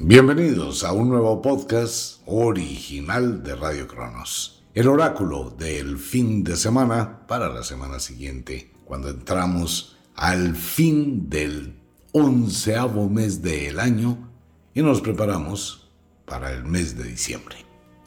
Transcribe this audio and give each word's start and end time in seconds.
Bienvenidos 0.00 0.82
a 0.82 0.92
un 0.92 1.08
nuevo 1.08 1.40
podcast 1.40 2.20
original 2.26 3.44
de 3.44 3.54
Radio 3.54 3.86
Cronos. 3.86 4.64
El 4.74 4.88
oráculo 4.88 5.54
del 5.56 5.98
fin 5.98 6.42
de 6.42 6.56
semana 6.56 7.24
para 7.28 7.48
la 7.48 7.62
semana 7.62 8.00
siguiente, 8.00 8.72
cuando 8.84 9.08
entramos 9.08 9.96
al 10.16 10.56
fin 10.56 11.30
del 11.30 11.76
onceavo 12.10 13.08
mes 13.08 13.40
del 13.40 13.78
año 13.78 14.30
y 14.74 14.82
nos 14.82 15.00
preparamos 15.00 15.88
para 16.24 16.52
el 16.52 16.64
mes 16.64 16.98
de 16.98 17.04
diciembre. 17.04 17.56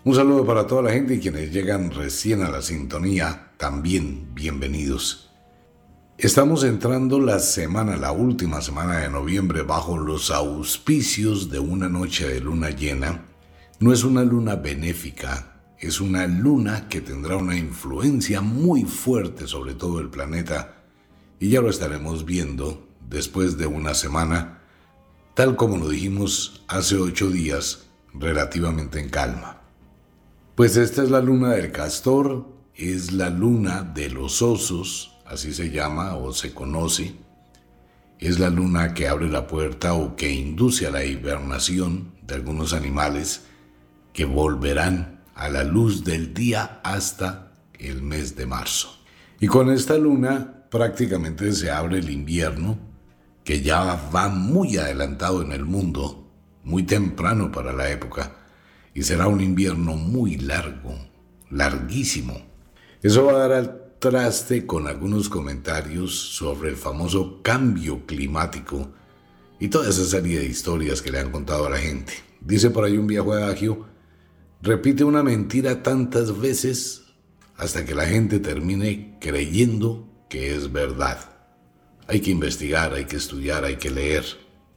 Un 0.03 0.13
saludo 0.13 0.45
para 0.45 0.67
toda 0.67 0.81
la 0.81 0.91
gente 0.91 1.15
y 1.15 1.19
quienes 1.19 1.53
llegan 1.53 1.91
recién 1.91 2.43
a 2.43 2.49
la 2.49 2.61
sintonía, 2.61 3.53
también 3.57 4.35
bienvenidos. 4.35 5.26
Estamos 6.19 6.63
entrando 6.63 7.19
la 7.19 7.37
semana, 7.37 7.95
la 7.95 8.11
última 8.11 8.59
semana 8.61 8.97
de 8.97 9.09
noviembre, 9.09 9.61
bajo 9.61 9.99
los 9.99 10.31
auspicios 10.31 11.51
de 11.51 11.59
una 11.59 11.89
noche 11.89 12.27
de 12.27 12.41
luna 12.41 12.71
llena. 12.71 13.25
No 13.79 13.93
es 13.93 14.03
una 14.03 14.23
luna 14.23 14.55
benéfica, 14.55 15.61
es 15.77 16.01
una 16.01 16.25
luna 16.25 16.89
que 16.89 17.01
tendrá 17.01 17.37
una 17.37 17.55
influencia 17.55 18.41
muy 18.41 18.83
fuerte 18.83 19.45
sobre 19.45 19.75
todo 19.75 19.99
el 19.99 20.09
planeta 20.09 20.85
y 21.39 21.49
ya 21.49 21.61
lo 21.61 21.69
estaremos 21.69 22.25
viendo 22.25 22.87
después 23.07 23.59
de 23.59 23.67
una 23.67 23.93
semana, 23.93 24.63
tal 25.35 25.55
como 25.55 25.77
lo 25.77 25.87
dijimos 25.87 26.65
hace 26.67 26.95
ocho 26.95 27.29
días, 27.29 27.89
relativamente 28.15 28.99
en 28.99 29.09
calma. 29.09 29.61
Pues 30.55 30.77
esta 30.77 31.03
es 31.03 31.11
la 31.11 31.21
luna 31.21 31.51
del 31.51 31.71
castor, 31.71 32.47
es 32.73 33.11
la 33.11 33.29
luna 33.29 33.83
de 33.83 34.09
los 34.09 34.41
osos, 34.41 35.16
así 35.29 35.53
se 35.53 35.69
llama 35.69 36.15
o 36.15 36.33
se 36.33 36.53
conoce, 36.53 37.15
es 38.19 38.39
la 38.39 38.49
luna 38.49 38.93
que 38.93 39.07
abre 39.07 39.29
la 39.29 39.47
puerta 39.47 39.93
o 39.93 40.15
que 40.15 40.31
induce 40.31 40.87
a 40.87 40.91
la 40.91 41.05
hibernación 41.05 42.13
de 42.23 42.35
algunos 42.35 42.73
animales 42.73 43.43
que 44.13 44.25
volverán 44.25 45.23
a 45.35 45.49
la 45.49 45.63
luz 45.63 46.03
del 46.03 46.33
día 46.33 46.79
hasta 46.83 47.51
el 47.77 48.01
mes 48.01 48.35
de 48.35 48.47
marzo. 48.47 48.97
Y 49.39 49.47
con 49.47 49.69
esta 49.69 49.97
luna 49.97 50.65
prácticamente 50.69 51.53
se 51.53 51.69
abre 51.69 51.99
el 51.99 52.09
invierno, 52.09 52.79
que 53.43 53.61
ya 53.61 54.09
va 54.13 54.29
muy 54.29 54.77
adelantado 54.77 55.41
en 55.41 55.51
el 55.51 55.63
mundo, 55.63 56.27
muy 56.63 56.83
temprano 56.83 57.51
para 57.51 57.71
la 57.71 57.89
época, 57.89 58.35
y 58.93 59.03
será 59.03 59.27
un 59.27 59.41
invierno 59.41 59.95
muy 59.95 60.37
largo, 60.37 60.97
larguísimo. 61.51 62.41
Eso 63.03 63.25
va 63.25 63.33
a 63.33 63.37
dar 63.37 63.51
al 63.51 63.76
traste 63.99 64.65
con 64.65 64.87
algunos 64.87 65.29
comentarios 65.29 66.15
sobre 66.15 66.69
el 66.69 66.75
famoso 66.75 67.41
cambio 67.41 68.05
climático 68.05 68.91
y 69.59 69.69
toda 69.69 69.89
esa 69.89 70.05
serie 70.05 70.39
de 70.39 70.45
historias 70.45 71.01
que 71.01 71.11
le 71.11 71.19
han 71.19 71.31
contado 71.31 71.65
a 71.65 71.69
la 71.69 71.77
gente. 71.77 72.13
Dice 72.41 72.69
por 72.69 72.83
ahí 72.83 72.97
un 72.97 73.07
viejo 73.07 73.33
adagio, 73.33 73.87
repite 74.61 75.03
una 75.03 75.23
mentira 75.23 75.81
tantas 75.81 76.39
veces 76.39 77.05
hasta 77.57 77.85
que 77.85 77.95
la 77.95 78.05
gente 78.05 78.39
termine 78.39 79.17
creyendo 79.19 80.07
que 80.29 80.55
es 80.55 80.71
verdad. 80.71 81.17
Hay 82.07 82.21
que 82.21 82.31
investigar, 82.31 82.93
hay 82.93 83.05
que 83.05 83.17
estudiar, 83.17 83.65
hay 83.65 83.77
que 83.77 83.89
leer. 83.89 84.23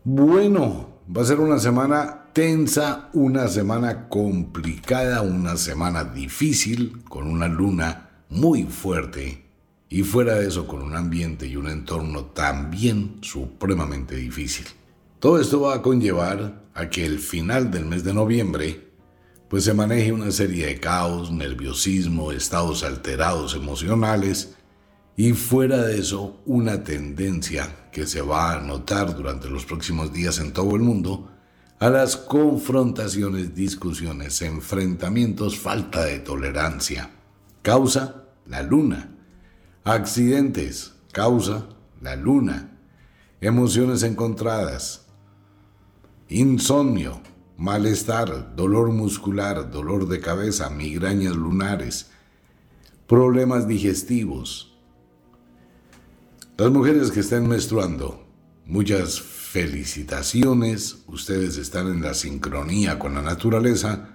Bueno, 0.02 1.00
va 1.14 1.22
a 1.22 1.26
ser 1.26 1.40
una 1.40 1.58
semana 1.58 2.30
tensa, 2.32 3.10
una 3.12 3.48
semana 3.48 4.08
complicada, 4.08 5.20
una 5.20 5.56
semana 5.56 6.04
difícil, 6.04 7.04
con 7.04 7.26
una 7.26 7.48
luna 7.48 8.09
muy 8.30 8.62
fuerte 8.62 9.44
y 9.88 10.04
fuera 10.04 10.36
de 10.36 10.46
eso 10.46 10.66
con 10.66 10.82
un 10.82 10.96
ambiente 10.96 11.46
y 11.46 11.56
un 11.56 11.68
entorno 11.68 12.26
también 12.26 13.18
supremamente 13.22 14.14
difícil. 14.14 14.66
Todo 15.18 15.40
esto 15.40 15.60
va 15.62 15.74
a 15.74 15.82
conllevar 15.82 16.62
a 16.72 16.88
que 16.88 17.04
el 17.04 17.18
final 17.18 17.70
del 17.70 17.84
mes 17.84 18.04
de 18.04 18.14
noviembre 18.14 18.88
pues 19.48 19.64
se 19.64 19.74
maneje 19.74 20.12
una 20.12 20.30
serie 20.30 20.66
de 20.66 20.78
caos, 20.78 21.32
nerviosismo, 21.32 22.30
estados 22.30 22.84
alterados 22.84 23.56
emocionales 23.56 24.54
y 25.16 25.32
fuera 25.32 25.82
de 25.82 25.98
eso 25.98 26.40
una 26.46 26.84
tendencia 26.84 27.88
que 27.90 28.06
se 28.06 28.22
va 28.22 28.52
a 28.52 28.60
notar 28.60 29.16
durante 29.16 29.50
los 29.50 29.66
próximos 29.66 30.12
días 30.12 30.38
en 30.38 30.52
todo 30.52 30.76
el 30.76 30.82
mundo 30.82 31.32
a 31.80 31.90
las 31.90 32.16
confrontaciones, 32.16 33.54
discusiones, 33.54 34.40
enfrentamientos, 34.42 35.58
falta 35.58 36.04
de 36.04 36.20
tolerancia. 36.20 37.10
Causa 37.62 38.19
la 38.50 38.62
luna. 38.62 39.16
Accidentes, 39.84 40.92
causa, 41.12 41.68
la 42.02 42.16
luna. 42.16 42.76
Emociones 43.40 44.02
encontradas. 44.02 45.06
Insomnio, 46.28 47.20
malestar, 47.56 48.54
dolor 48.56 48.90
muscular, 48.90 49.70
dolor 49.70 50.08
de 50.08 50.20
cabeza, 50.20 50.68
migrañas 50.68 51.36
lunares, 51.36 52.10
problemas 53.06 53.68
digestivos. 53.68 54.76
Las 56.58 56.70
mujeres 56.70 57.10
que 57.10 57.20
estén 57.20 57.48
menstruando, 57.48 58.26
muchas 58.66 59.20
felicitaciones, 59.20 61.04
ustedes 61.06 61.56
están 61.56 61.86
en 61.88 62.02
la 62.02 62.14
sincronía 62.14 62.98
con 62.98 63.14
la 63.14 63.22
naturaleza, 63.22 64.10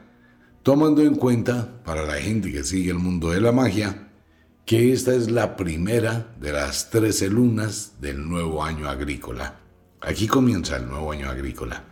tomando 0.62 1.02
en 1.02 1.16
cuenta, 1.16 1.82
para 1.84 2.05
la 2.05 2.16
gente 2.16 2.52
que 2.52 2.64
sigue 2.64 2.91
el 2.91 2.99
mundo 2.99 3.32
de 3.32 3.41
la 3.41 3.52
magia, 3.52 4.04
que 4.66 4.91
esta 4.91 5.14
es 5.14 5.29
la 5.29 5.56
primera 5.56 6.34
de 6.40 6.52
las 6.52 6.90
trece 6.90 7.29
lunas 7.29 7.94
del 8.02 8.28
nuevo 8.28 8.64
año 8.64 8.90
agrícola. 8.90 9.59
Aquí 10.02 10.28
comienza 10.28 10.78
el 10.78 10.88
nuevo 10.88 11.12
año 11.12 11.29
agrícola. 11.29 11.84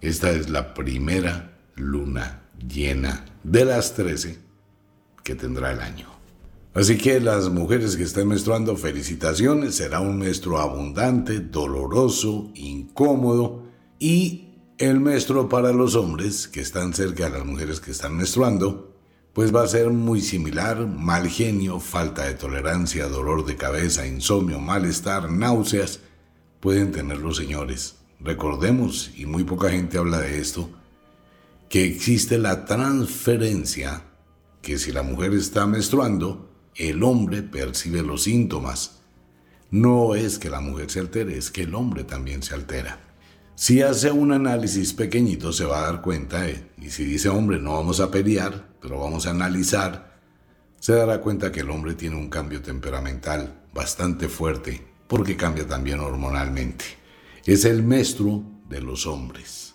Esta 0.00 0.30
es 0.30 0.50
la 0.50 0.74
primera 0.74 1.58
luna 1.76 2.42
llena 2.68 3.24
de 3.42 3.64
las 3.64 3.94
trece 3.94 4.38
que 5.24 5.34
tendrá 5.34 5.72
el 5.72 5.80
año. 5.80 6.08
Así 6.74 6.98
que 6.98 7.20
las 7.20 7.48
mujeres 7.48 7.96
que 7.96 8.04
estén 8.04 8.28
menstruando, 8.28 8.76
felicitaciones. 8.76 9.74
Será 9.74 10.00
un 10.00 10.18
menstruo 10.18 10.58
abundante, 10.58 11.40
doloroso, 11.40 12.50
incómodo. 12.54 13.64
Y 13.98 14.50
el 14.78 15.00
menstruo 15.00 15.48
para 15.48 15.72
los 15.72 15.94
hombres 15.94 16.48
que 16.48 16.60
están 16.60 16.94
cerca 16.94 17.24
de 17.24 17.38
las 17.38 17.44
mujeres 17.44 17.80
que 17.80 17.90
están 17.90 18.16
menstruando, 18.16 18.94
pues 19.32 19.54
va 19.54 19.62
a 19.62 19.68
ser 19.68 19.90
muy 19.90 20.20
similar, 20.20 20.86
mal 20.86 21.28
genio, 21.28 21.78
falta 21.78 22.24
de 22.24 22.34
tolerancia, 22.34 23.06
dolor 23.08 23.44
de 23.46 23.56
cabeza, 23.56 24.06
insomnio, 24.06 24.58
malestar, 24.58 25.30
náuseas, 25.30 26.00
pueden 26.58 26.90
tener 26.90 27.18
los 27.18 27.36
señores. 27.36 27.96
Recordemos, 28.18 29.12
y 29.16 29.26
muy 29.26 29.44
poca 29.44 29.70
gente 29.70 29.98
habla 29.98 30.18
de 30.18 30.40
esto, 30.40 30.68
que 31.68 31.84
existe 31.84 32.38
la 32.38 32.64
transferencia, 32.64 34.02
que 34.60 34.78
si 34.78 34.90
la 34.92 35.02
mujer 35.02 35.32
está 35.34 35.66
menstruando, 35.66 36.50
el 36.74 37.02
hombre 37.02 37.42
percibe 37.42 38.02
los 38.02 38.24
síntomas. 38.24 39.00
No 39.70 40.16
es 40.16 40.38
que 40.38 40.50
la 40.50 40.60
mujer 40.60 40.90
se 40.90 40.98
altere, 40.98 41.38
es 41.38 41.50
que 41.50 41.62
el 41.62 41.74
hombre 41.76 42.02
también 42.02 42.42
se 42.42 42.54
altera. 42.54 43.09
Si 43.60 43.82
hace 43.82 44.10
un 44.10 44.32
análisis 44.32 44.94
pequeñito 44.94 45.52
se 45.52 45.66
va 45.66 45.80
a 45.80 45.92
dar 45.92 46.00
cuenta, 46.00 46.48
y 46.48 46.88
si 46.88 47.04
dice 47.04 47.28
hombre 47.28 47.58
no 47.58 47.74
vamos 47.74 48.00
a 48.00 48.10
pelear, 48.10 48.70
pero 48.80 48.98
vamos 48.98 49.26
a 49.26 49.32
analizar, 49.32 50.18
se 50.78 50.94
dará 50.94 51.20
cuenta 51.20 51.52
que 51.52 51.60
el 51.60 51.68
hombre 51.68 51.92
tiene 51.92 52.16
un 52.16 52.30
cambio 52.30 52.62
temperamental 52.62 53.66
bastante 53.74 54.30
fuerte, 54.30 54.82
porque 55.06 55.36
cambia 55.36 55.68
también 55.68 56.00
hormonalmente. 56.00 56.86
Es 57.44 57.66
el 57.66 57.82
menstruo 57.82 58.42
de 58.66 58.80
los 58.80 59.06
hombres. 59.06 59.74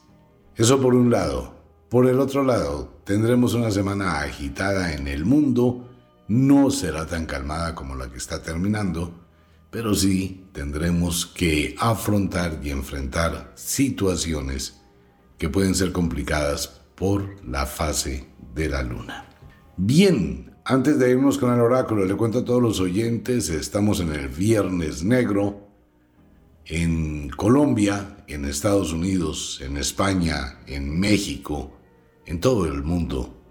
Eso 0.55 0.81
por 0.81 0.95
un 0.95 1.11
lado. 1.11 1.53
Por 1.87 2.07
el 2.07 2.19
otro 2.19 2.43
lado, 2.43 3.01
tendremos 3.03 3.53
una 3.53 3.69
semana 3.69 4.21
agitada 4.21 4.93
en 4.93 5.07
el 5.07 5.25
mundo, 5.25 5.87
no 6.27 6.71
será 6.71 7.05
tan 7.05 7.27
calmada 7.27 7.75
como 7.75 7.93
la 7.93 8.09
que 8.09 8.17
está 8.17 8.41
terminando, 8.41 9.13
pero 9.69 9.93
sí 9.93 10.44
tendremos 10.55 11.25
que 11.25 11.75
afrontar 11.79 12.61
y 12.63 12.69
enfrentar 12.69 13.51
situaciones 13.55 14.79
que 15.37 15.49
pueden 15.49 15.75
ser 15.75 15.91
complicadas 15.91 16.81
por 16.95 17.43
la 17.45 17.65
fase 17.65 18.25
de 18.55 18.69
la 18.69 18.81
luna. 18.81 19.25
Bien, 19.75 20.55
antes 20.63 20.97
de 20.97 21.11
irnos 21.11 21.37
con 21.37 21.53
el 21.53 21.59
oráculo, 21.59 22.05
le 22.05 22.15
cuento 22.15 22.39
a 22.39 22.45
todos 22.45 22.61
los 22.61 22.79
oyentes, 22.79 23.49
estamos 23.49 23.99
en 23.99 24.13
el 24.13 24.29
Viernes 24.29 25.03
Negro, 25.03 25.67
en 26.63 27.29
Colombia, 27.31 28.23
en 28.27 28.45
Estados 28.45 28.93
Unidos, 28.93 29.59
en 29.61 29.75
España, 29.75 30.61
en 30.67 30.97
México, 30.97 31.77
en 32.25 32.39
todo 32.39 32.65
el 32.65 32.81
mundo. 32.81 33.43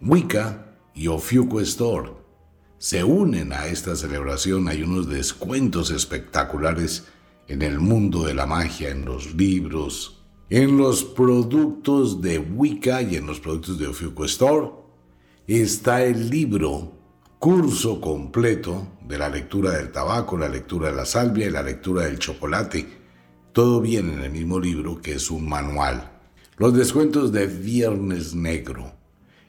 Wicca 0.00 0.76
y 0.94 1.08
Ofiuco 1.08 1.60
Store 1.60 2.21
se 2.82 3.04
unen 3.04 3.52
a 3.52 3.68
esta 3.68 3.94
celebración. 3.94 4.66
Hay 4.66 4.82
unos 4.82 5.08
descuentos 5.08 5.92
espectaculares 5.92 7.06
en 7.46 7.62
el 7.62 7.78
mundo 7.78 8.24
de 8.24 8.34
la 8.34 8.44
magia, 8.44 8.90
en 8.90 9.04
los 9.04 9.36
libros, 9.36 10.20
en 10.50 10.76
los 10.76 11.04
productos 11.04 12.20
de 12.20 12.40
Wicca 12.40 13.00
y 13.00 13.14
en 13.14 13.26
los 13.26 13.38
productos 13.38 13.78
de 13.78 13.86
Ofiuco 13.86 14.24
Store. 14.24 14.70
Está 15.46 16.02
el 16.02 16.28
libro 16.28 16.92
curso 17.38 18.00
completo 18.00 18.88
de 19.06 19.16
la 19.16 19.28
lectura 19.28 19.70
del 19.70 19.92
tabaco, 19.92 20.36
la 20.36 20.48
lectura 20.48 20.90
de 20.90 20.96
la 20.96 21.06
salvia 21.06 21.46
y 21.46 21.50
la 21.50 21.62
lectura 21.62 22.06
del 22.06 22.18
chocolate. 22.18 22.84
Todo 23.52 23.80
viene 23.80 24.14
en 24.14 24.22
el 24.22 24.32
mismo 24.32 24.58
libro 24.58 25.00
que 25.00 25.12
es 25.12 25.30
un 25.30 25.48
manual. 25.48 26.10
Los 26.56 26.74
descuentos 26.74 27.30
de 27.30 27.46
Viernes 27.46 28.34
Negro 28.34 29.01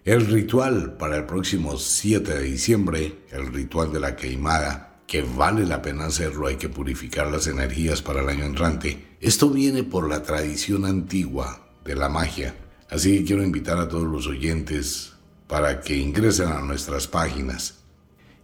el 0.05 0.25
ritual 0.25 0.97
para 0.97 1.15
el 1.15 1.25
próximo 1.25 1.77
7 1.77 2.33
de 2.33 2.43
diciembre, 2.43 3.23
el 3.31 3.47
ritual 3.53 3.93
de 3.93 4.01
la 4.01 4.17
queimada, 4.17 5.01
que 5.07 5.21
vale 5.21 5.65
la 5.65 5.81
pena 5.81 6.05
hacerlo, 6.05 6.47
hay 6.47 6.57
que 6.57 6.67
purificar 6.67 7.31
las 7.31 7.47
energías 7.47 8.01
para 8.01 8.21
el 8.21 8.27
año 8.27 8.43
entrante. 8.43 9.15
Esto 9.21 9.49
viene 9.49 9.83
por 9.83 10.09
la 10.09 10.21
tradición 10.21 10.83
antigua 10.85 11.69
de 11.85 11.95
la 11.95 12.09
magia. 12.09 12.53
Así 12.89 13.17
que 13.17 13.23
quiero 13.23 13.43
invitar 13.43 13.77
a 13.77 13.87
todos 13.87 14.05
los 14.05 14.27
oyentes 14.27 15.13
para 15.47 15.79
que 15.79 15.95
ingresen 15.95 16.49
a 16.49 16.61
nuestras 16.61 17.07
páginas. 17.07 17.75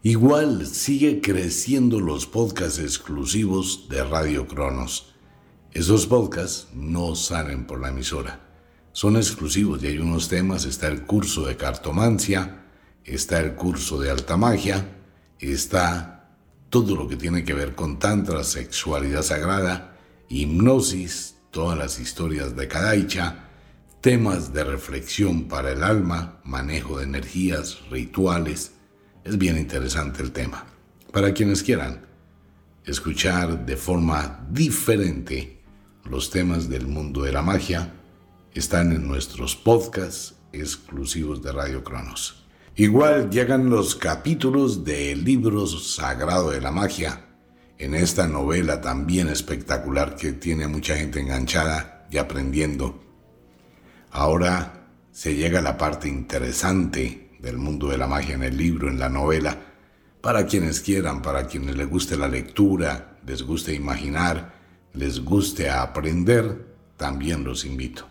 Igual 0.01 0.65
sigue 0.65 1.19
creciendo 1.19 1.99
los 1.99 2.25
podcasts 2.25 2.79
exclusivos 2.79 3.89
de 3.89 4.01
Radio 4.05 4.47
Cronos. 4.47 5.13
Esos 5.73 6.07
podcasts 6.07 6.69
no 6.73 7.15
salen 7.15 7.67
por 7.67 7.81
la 7.81 7.89
emisora 7.89 8.48
son 8.91 9.15
exclusivos 9.15 9.83
y 9.83 9.87
hay 9.87 9.97
unos 9.97 10.29
temas, 10.29 10.65
está 10.65 10.87
el 10.87 11.03
curso 11.03 11.45
de 11.45 11.57
cartomancia, 11.57 12.65
está 13.03 13.39
el 13.39 13.55
curso 13.55 13.99
de 13.99 14.11
alta 14.11 14.37
magia, 14.37 14.97
está 15.39 16.35
todo 16.69 16.95
lo 16.95 17.07
que 17.07 17.15
tiene 17.15 17.43
que 17.43 17.53
ver 17.53 17.75
con 17.75 17.99
tantra, 17.99 18.43
sexualidad 18.43 19.23
sagrada, 19.23 19.97
hipnosis, 20.29 21.35
todas 21.51 21.77
las 21.77 21.99
historias 21.99 22.55
de 22.55 22.67
Kadaicha, 22.67 23.49
temas 24.01 24.53
de 24.53 24.63
reflexión 24.63 25.47
para 25.47 25.71
el 25.71 25.83
alma, 25.83 26.39
manejo 26.43 26.99
de 26.99 27.05
energías, 27.05 27.79
rituales. 27.89 28.73
Es 29.23 29.37
bien 29.37 29.57
interesante 29.57 30.21
el 30.21 30.31
tema. 30.31 30.65
Para 31.11 31.33
quienes 31.33 31.63
quieran 31.63 32.05
escuchar 32.85 33.65
de 33.65 33.75
forma 33.75 34.47
diferente 34.51 35.59
los 36.05 36.29
temas 36.29 36.69
del 36.69 36.87
mundo 36.87 37.23
de 37.23 37.31
la 37.31 37.41
magia, 37.41 37.93
están 38.53 38.91
en 38.91 39.07
nuestros 39.07 39.55
podcasts 39.55 40.35
exclusivos 40.51 41.41
de 41.43 41.51
Radio 41.51 41.83
Cronos. 41.83 42.47
Igual 42.75 43.29
llegan 43.29 43.69
los 43.69 43.95
capítulos 43.95 44.83
del 44.83 45.23
libro 45.23 45.67
sagrado 45.67 46.51
de 46.51 46.61
la 46.61 46.71
magia, 46.71 47.25
en 47.77 47.93
esta 47.93 48.27
novela 48.27 48.81
también 48.81 49.27
espectacular 49.27 50.15
que 50.15 50.33
tiene 50.33 50.67
mucha 50.67 50.95
gente 50.95 51.19
enganchada 51.19 52.07
y 52.09 52.17
aprendiendo. 52.17 53.03
Ahora 54.11 54.87
se 55.11 55.35
llega 55.35 55.59
a 55.59 55.63
la 55.63 55.77
parte 55.77 56.07
interesante 56.07 57.37
del 57.39 57.57
mundo 57.57 57.89
de 57.89 57.97
la 57.97 58.07
magia 58.07 58.35
en 58.35 58.43
el 58.43 58.57
libro, 58.57 58.89
en 58.89 58.99
la 58.99 59.09
novela, 59.09 59.57
para 60.21 60.45
quienes 60.45 60.81
quieran, 60.81 61.21
para 61.21 61.47
quienes 61.47 61.77
les 61.77 61.87
guste 61.87 62.17
la 62.17 62.27
lectura, 62.27 63.19
les 63.25 63.43
guste 63.43 63.73
imaginar, 63.73 64.55
les 64.93 65.23
guste 65.23 65.69
aprender, 65.69 66.67
también 66.97 67.43
los 67.43 67.63
invito 67.63 68.08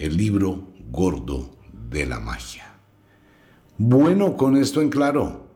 el 0.00 0.16
libro 0.16 0.72
gordo 0.90 1.58
de 1.90 2.06
la 2.06 2.20
magia. 2.20 2.74
Bueno, 3.76 4.34
con 4.34 4.56
esto 4.56 4.80
en 4.80 4.88
claro, 4.88 5.46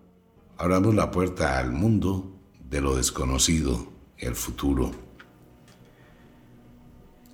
abramos 0.59 0.95
la 0.95 1.11
puerta 1.11 1.59
al 1.59 1.73
mundo 1.73 2.31
de 2.69 2.83
lo 2.83 2.95
desconocido, 2.95 3.91
el 4.19 4.35
futuro. 4.35 4.91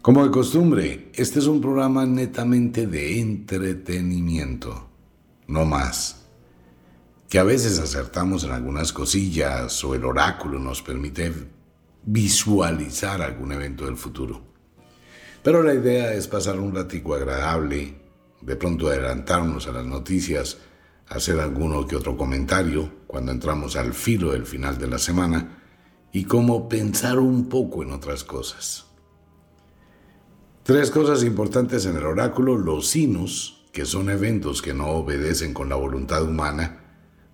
Como 0.02 0.24
de 0.24 0.30
costumbre, 0.30 1.10
este 1.14 1.40
es 1.40 1.46
un 1.46 1.60
programa 1.60 2.06
netamente 2.06 2.86
de 2.86 3.18
entretenimiento, 3.18 4.88
no 5.48 5.64
más. 5.64 6.28
Que 7.28 7.40
a 7.40 7.44
veces 7.44 7.80
acertamos 7.80 8.44
en 8.44 8.52
algunas 8.52 8.92
cosillas 8.92 9.82
o 9.82 9.96
el 9.96 10.04
oráculo 10.04 10.60
nos 10.60 10.80
permite 10.80 11.32
visualizar 12.04 13.20
algún 13.20 13.50
evento 13.50 13.86
del 13.86 13.96
futuro. 13.96 14.49
Pero 15.42 15.62
la 15.62 15.72
idea 15.72 16.12
es 16.12 16.28
pasar 16.28 16.58
un 16.58 16.74
ratico 16.74 17.14
agradable, 17.14 17.94
de 18.42 18.56
pronto 18.56 18.88
adelantarnos 18.88 19.66
a 19.66 19.72
las 19.72 19.86
noticias, 19.86 20.58
hacer 21.08 21.40
alguno 21.40 21.86
que 21.86 21.96
otro 21.96 22.16
comentario 22.16 22.90
cuando 23.06 23.32
entramos 23.32 23.76
al 23.76 23.94
filo 23.94 24.32
del 24.32 24.46
final 24.46 24.78
de 24.78 24.88
la 24.88 24.98
semana 24.98 25.62
y 26.12 26.24
como 26.24 26.68
pensar 26.68 27.18
un 27.18 27.48
poco 27.48 27.82
en 27.82 27.92
otras 27.92 28.22
cosas. 28.22 28.86
Tres 30.62 30.90
cosas 30.90 31.24
importantes 31.24 31.86
en 31.86 31.96
el 31.96 32.04
oráculo, 32.04 32.56
los 32.56 32.88
sinos, 32.88 33.66
que 33.72 33.86
son 33.86 34.10
eventos 34.10 34.60
que 34.60 34.74
no 34.74 34.88
obedecen 34.88 35.54
con 35.54 35.68
la 35.68 35.76
voluntad 35.76 36.22
humana, 36.22 36.80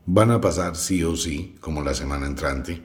van 0.06 0.30
a 0.30 0.40
pasar 0.40 0.76
sí 0.76 1.02
o 1.02 1.16
sí, 1.16 1.56
como 1.60 1.82
la 1.82 1.92
semana 1.92 2.26
entrante. 2.26 2.82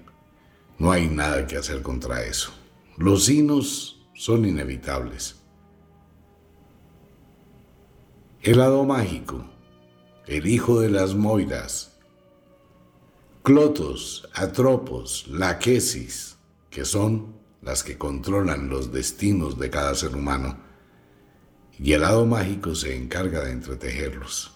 No 0.79 0.91
hay 0.91 1.07
nada 1.07 1.45
que 1.45 1.57
hacer 1.57 1.83
contra 1.83 2.23
eso. 2.23 2.51
Los 2.97 3.25
sinos 3.25 4.00
son 4.21 4.45
inevitables. 4.45 5.35
El 8.43 8.59
lado 8.59 8.85
mágico, 8.85 9.49
el 10.27 10.45
hijo 10.45 10.79
de 10.79 10.91
las 10.91 11.15
moiras, 11.15 11.97
Clotos, 13.41 14.29
Atropos, 14.35 15.27
Laquesis, 15.27 16.37
que 16.69 16.85
son 16.85 17.33
las 17.63 17.83
que 17.83 17.97
controlan 17.97 18.69
los 18.69 18.91
destinos 18.93 19.57
de 19.57 19.71
cada 19.71 19.95
ser 19.95 20.15
humano, 20.15 20.55
y 21.79 21.93
el 21.93 22.01
lado 22.01 22.27
mágico 22.27 22.75
se 22.75 22.95
encarga 22.95 23.43
de 23.43 23.53
entretejerlos. 23.53 24.51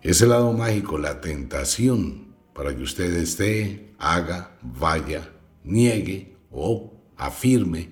Ese 0.00 0.26
lado 0.26 0.52
mágico, 0.52 0.98
la 0.98 1.20
tentación 1.20 2.34
para 2.52 2.74
que 2.74 2.82
usted 2.82 3.14
esté, 3.14 3.94
haga, 4.00 4.58
vaya, 4.60 5.32
niegue 5.62 6.36
o 6.50 6.92
afirme, 7.16 7.91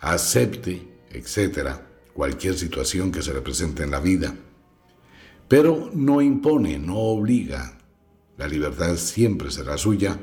acepte, 0.00 0.88
etcétera, 1.10 1.86
cualquier 2.14 2.56
situación 2.56 3.12
que 3.12 3.22
se 3.22 3.32
le 3.32 3.40
presente 3.40 3.82
en 3.82 3.90
la 3.90 4.00
vida. 4.00 4.34
Pero 5.48 5.90
no 5.92 6.20
impone, 6.20 6.78
no 6.78 6.96
obliga. 6.96 7.78
La 8.36 8.48
libertad 8.48 8.96
siempre 8.96 9.50
será 9.50 9.76
suya 9.76 10.18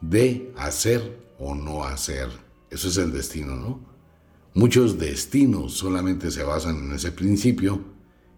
de 0.00 0.52
hacer 0.56 1.18
o 1.38 1.54
no 1.54 1.84
hacer. 1.84 2.28
Eso 2.70 2.88
es 2.88 2.96
el 2.96 3.12
destino, 3.12 3.56
¿no? 3.56 3.80
Muchos 4.54 4.98
destinos 4.98 5.72
solamente 5.72 6.30
se 6.30 6.42
basan 6.42 6.76
en 6.76 6.92
ese 6.92 7.10
principio, 7.10 7.82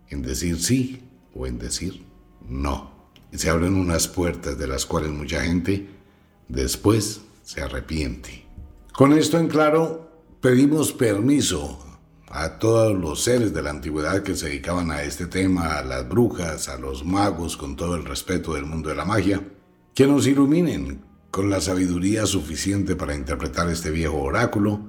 en 0.08 0.22
decir 0.22 0.62
sí 0.62 1.02
o 1.34 1.46
en 1.46 1.58
decir 1.58 2.04
no. 2.48 2.92
Y 3.32 3.38
se 3.38 3.50
abren 3.50 3.74
unas 3.74 4.06
puertas 4.06 4.56
de 4.56 4.68
las 4.68 4.86
cuales 4.86 5.10
mucha 5.10 5.42
gente 5.42 5.88
después 6.48 7.22
se 7.42 7.62
arrepiente. 7.62 8.44
Con 8.92 9.12
esto 9.12 9.38
en 9.38 9.48
claro, 9.48 10.03
pedimos 10.44 10.92
permiso 10.92 11.82
a 12.28 12.58
todos 12.58 12.94
los 12.94 13.24
seres 13.24 13.54
de 13.54 13.62
la 13.62 13.70
antigüedad 13.70 14.22
que 14.22 14.36
se 14.36 14.48
dedicaban 14.48 14.90
a 14.90 15.02
este 15.02 15.26
tema, 15.26 15.78
a 15.78 15.82
las 15.82 16.06
brujas, 16.06 16.68
a 16.68 16.76
los 16.76 17.02
magos, 17.02 17.56
con 17.56 17.76
todo 17.76 17.96
el 17.96 18.04
respeto 18.04 18.52
del 18.52 18.66
mundo 18.66 18.90
de 18.90 18.94
la 18.94 19.06
magia, 19.06 19.40
que 19.94 20.06
nos 20.06 20.26
iluminen 20.26 21.02
con 21.30 21.48
la 21.48 21.62
sabiduría 21.62 22.26
suficiente 22.26 22.94
para 22.94 23.14
interpretar 23.14 23.70
este 23.70 23.90
viejo 23.90 24.20
oráculo 24.20 24.82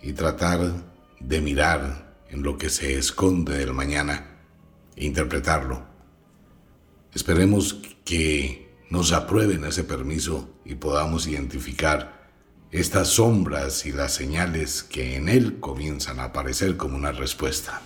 y 0.00 0.14
tratar 0.14 0.72
de 1.20 1.40
mirar 1.42 2.16
en 2.30 2.42
lo 2.42 2.56
que 2.56 2.70
se 2.70 2.96
esconde 2.96 3.58
del 3.58 3.74
mañana 3.74 4.38
e 4.96 5.04
interpretarlo. 5.04 5.82
Esperemos 7.12 7.78
que 8.06 8.74
nos 8.88 9.12
aprueben 9.12 9.66
ese 9.66 9.84
permiso 9.84 10.48
y 10.64 10.76
podamos 10.76 11.26
identificar 11.26 12.13
estas 12.74 13.06
sombras 13.06 13.86
y 13.86 13.92
las 13.92 14.12
señales 14.12 14.82
que 14.82 15.14
en 15.14 15.28
él 15.28 15.60
comienzan 15.60 16.18
a 16.18 16.24
aparecer 16.24 16.76
como 16.76 16.96
una 16.96 17.12
respuesta. 17.12 17.82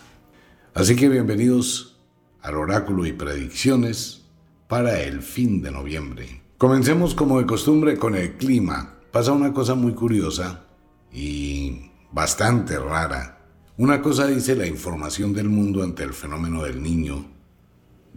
Así 0.73 0.97
que 0.97 1.11
bienvenidos 1.11 2.01
al 2.41 2.55
oráculo 2.55 3.05
y 3.05 3.13
predicciones 3.13 4.23
para 4.67 5.03
el 5.03 5.21
fin 5.21 5.61
de 5.61 5.73
noviembre. 5.73 6.41
Comencemos 6.57 7.15
como 7.15 7.39
de 7.39 7.45
costumbre 7.45 7.99
con 7.99 8.15
el 8.15 8.39
clima. 8.39 8.95
Pasa 9.13 9.33
una 9.33 9.53
cosa 9.53 9.75
muy 9.75 9.93
curiosa 9.93 10.65
y 11.13 11.91
bastante 12.11 12.79
rara. 12.79 13.47
Una 13.77 14.01
cosa 14.01 14.27
dice 14.27 14.57
la 14.57 14.67
información 14.67 15.35
del 15.35 15.51
mundo 15.51 15.83
ante 15.83 16.03
el 16.03 16.15
fenómeno 16.15 16.63
del 16.63 16.83
niño 16.83 17.27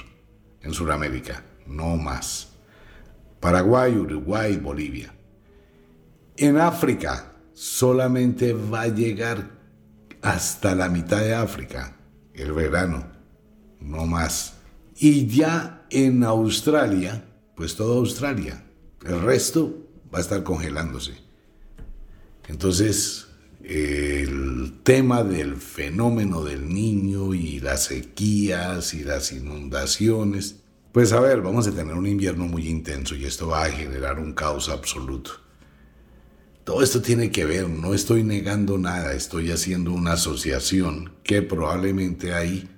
en 0.60 0.72
Sudamérica, 0.72 1.44
no 1.66 1.96
más. 1.96 2.52
Paraguay, 3.40 3.96
Uruguay, 3.96 4.56
Bolivia. 4.56 5.14
En 6.36 6.58
África, 6.58 7.33
solamente 7.54 8.52
va 8.52 8.82
a 8.82 8.88
llegar 8.88 9.50
hasta 10.20 10.74
la 10.74 10.88
mitad 10.88 11.20
de 11.20 11.34
África, 11.34 11.96
el 12.34 12.52
verano, 12.52 13.06
no 13.80 14.06
más. 14.06 14.54
Y 14.96 15.26
ya 15.26 15.86
en 15.90 16.24
Australia, 16.24 17.24
pues 17.54 17.76
toda 17.76 17.96
Australia, 17.96 18.64
el 19.04 19.20
resto 19.20 19.86
va 20.12 20.18
a 20.18 20.22
estar 20.22 20.42
congelándose. 20.42 21.12
Entonces, 22.48 23.28
el 23.62 24.80
tema 24.82 25.24
del 25.24 25.56
fenómeno 25.56 26.44
del 26.44 26.68
niño 26.68 27.34
y 27.34 27.60
las 27.60 27.84
sequías 27.84 28.94
y 28.94 29.04
las 29.04 29.32
inundaciones, 29.32 30.60
pues 30.92 31.12
a 31.12 31.20
ver, 31.20 31.40
vamos 31.40 31.66
a 31.66 31.72
tener 31.72 31.94
un 31.94 32.06
invierno 32.06 32.46
muy 32.46 32.68
intenso 32.68 33.14
y 33.14 33.24
esto 33.24 33.48
va 33.48 33.64
a 33.64 33.70
generar 33.70 34.18
un 34.18 34.32
caos 34.32 34.68
absoluto. 34.68 35.43
Todo 36.64 36.82
esto 36.82 37.02
tiene 37.02 37.30
que 37.30 37.44
ver, 37.44 37.68
no 37.68 37.92
estoy 37.92 38.24
negando 38.24 38.78
nada, 38.78 39.12
estoy 39.12 39.50
haciendo 39.50 39.92
una 39.92 40.12
asociación 40.12 41.12
que 41.22 41.42
probablemente 41.42 42.32
hay 42.32 42.70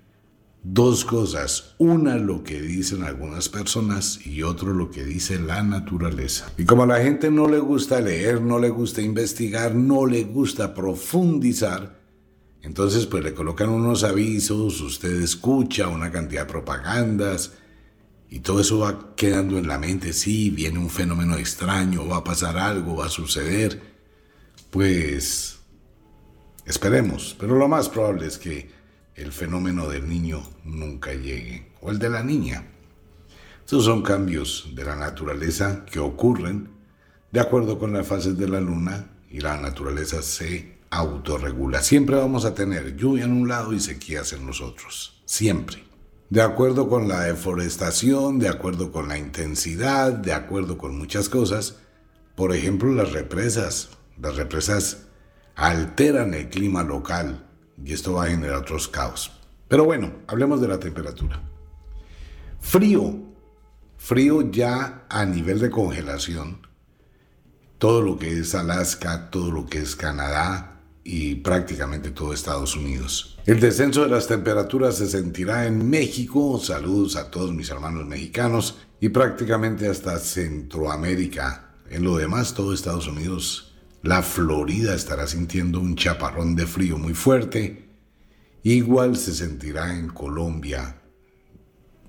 dos 0.64 1.04
cosas. 1.04 1.76
Una 1.78 2.16
lo 2.16 2.42
que 2.42 2.60
dicen 2.60 3.04
algunas 3.04 3.48
personas 3.48 4.26
y 4.26 4.42
otro 4.42 4.74
lo 4.74 4.90
que 4.90 5.04
dice 5.04 5.38
la 5.38 5.62
naturaleza. 5.62 6.50
Y 6.58 6.64
como 6.64 6.82
a 6.82 6.86
la 6.86 7.00
gente 7.00 7.30
no 7.30 7.48
le 7.48 7.60
gusta 7.60 8.00
leer, 8.00 8.40
no 8.40 8.58
le 8.58 8.70
gusta 8.70 9.02
investigar, 9.02 9.76
no 9.76 10.04
le 10.04 10.24
gusta 10.24 10.74
profundizar, 10.74 12.00
entonces 12.62 13.06
pues 13.06 13.22
le 13.22 13.34
colocan 13.34 13.68
unos 13.68 14.02
avisos, 14.02 14.80
usted 14.80 15.22
escucha 15.22 15.86
una 15.86 16.10
cantidad 16.10 16.42
de 16.42 16.52
propagandas, 16.52 17.52
y 18.28 18.40
todo 18.40 18.60
eso 18.60 18.78
va 18.80 19.14
quedando 19.14 19.58
en 19.58 19.68
la 19.68 19.78
mente, 19.78 20.12
sí, 20.12 20.50
viene 20.50 20.78
un 20.78 20.90
fenómeno 20.90 21.36
extraño, 21.36 22.06
va 22.06 22.18
a 22.18 22.24
pasar 22.24 22.58
algo, 22.58 22.96
va 22.96 23.06
a 23.06 23.10
suceder. 23.10 23.80
Pues 24.70 25.60
esperemos, 26.64 27.36
pero 27.38 27.56
lo 27.56 27.68
más 27.68 27.88
probable 27.88 28.26
es 28.26 28.38
que 28.38 28.70
el 29.14 29.32
fenómeno 29.32 29.88
del 29.88 30.08
niño 30.08 30.42
nunca 30.64 31.14
llegue, 31.14 31.72
o 31.80 31.90
el 31.90 31.98
de 31.98 32.10
la 32.10 32.22
niña. 32.22 32.66
Estos 33.60 33.84
son 33.84 34.02
cambios 34.02 34.70
de 34.74 34.84
la 34.84 34.96
naturaleza 34.96 35.84
que 35.84 35.98
ocurren 35.98 36.70
de 37.32 37.40
acuerdo 37.40 37.78
con 37.78 37.92
las 37.92 38.06
fases 38.06 38.36
de 38.36 38.48
la 38.48 38.60
luna 38.60 39.10
y 39.30 39.40
la 39.40 39.56
naturaleza 39.56 40.22
se 40.22 40.78
autorregula. 40.90 41.82
Siempre 41.82 42.16
vamos 42.16 42.44
a 42.44 42.54
tener 42.54 42.96
lluvia 42.96 43.24
en 43.24 43.32
un 43.32 43.48
lado 43.48 43.72
y 43.72 43.80
sequías 43.80 44.32
en 44.32 44.46
los 44.46 44.60
otros, 44.60 45.22
siempre 45.24 45.85
de 46.28 46.42
acuerdo 46.42 46.88
con 46.88 47.08
la 47.08 47.20
deforestación, 47.20 48.38
de 48.38 48.48
acuerdo 48.48 48.90
con 48.90 49.08
la 49.08 49.18
intensidad, 49.18 50.12
de 50.12 50.32
acuerdo 50.32 50.76
con 50.76 50.98
muchas 50.98 51.28
cosas. 51.28 51.76
Por 52.34 52.54
ejemplo, 52.54 52.92
las 52.92 53.12
represas. 53.12 53.90
Las 54.20 54.36
represas 54.36 55.06
alteran 55.54 56.34
el 56.34 56.48
clima 56.48 56.82
local 56.82 57.46
y 57.82 57.92
esto 57.92 58.14
va 58.14 58.24
a 58.24 58.28
generar 58.28 58.56
otros 58.56 58.88
caos. 58.88 59.32
Pero 59.68 59.84
bueno, 59.84 60.12
hablemos 60.26 60.60
de 60.60 60.68
la 60.68 60.80
temperatura. 60.80 61.42
Frío. 62.60 63.24
Frío 63.96 64.50
ya 64.50 65.06
a 65.08 65.24
nivel 65.24 65.60
de 65.60 65.70
congelación. 65.70 66.66
Todo 67.78 68.02
lo 68.02 68.18
que 68.18 68.38
es 68.38 68.54
Alaska, 68.54 69.30
todo 69.30 69.50
lo 69.50 69.66
que 69.66 69.78
es 69.78 69.96
Canadá, 69.96 70.75
y 71.06 71.36
prácticamente 71.36 72.10
todo 72.10 72.32
Estados 72.32 72.74
Unidos. 72.74 73.38
El 73.46 73.60
descenso 73.60 74.02
de 74.02 74.08
las 74.08 74.26
temperaturas 74.26 74.96
se 74.96 75.06
sentirá 75.06 75.66
en 75.66 75.88
México, 75.88 76.60
saludos 76.60 77.14
a 77.14 77.30
todos 77.30 77.54
mis 77.54 77.70
hermanos 77.70 78.04
mexicanos, 78.06 78.78
y 79.00 79.10
prácticamente 79.10 79.88
hasta 79.88 80.18
Centroamérica. 80.18 81.76
En 81.88 82.02
lo 82.02 82.16
demás, 82.16 82.54
todo 82.54 82.74
Estados 82.74 83.06
Unidos, 83.06 83.74
la 84.02 84.22
Florida 84.22 84.96
estará 84.96 85.28
sintiendo 85.28 85.78
un 85.78 85.94
chaparrón 85.94 86.56
de 86.56 86.66
frío 86.66 86.98
muy 86.98 87.14
fuerte. 87.14 87.88
Igual 88.64 89.16
se 89.16 89.32
sentirá 89.32 89.96
en 89.96 90.08
Colombia, 90.08 91.02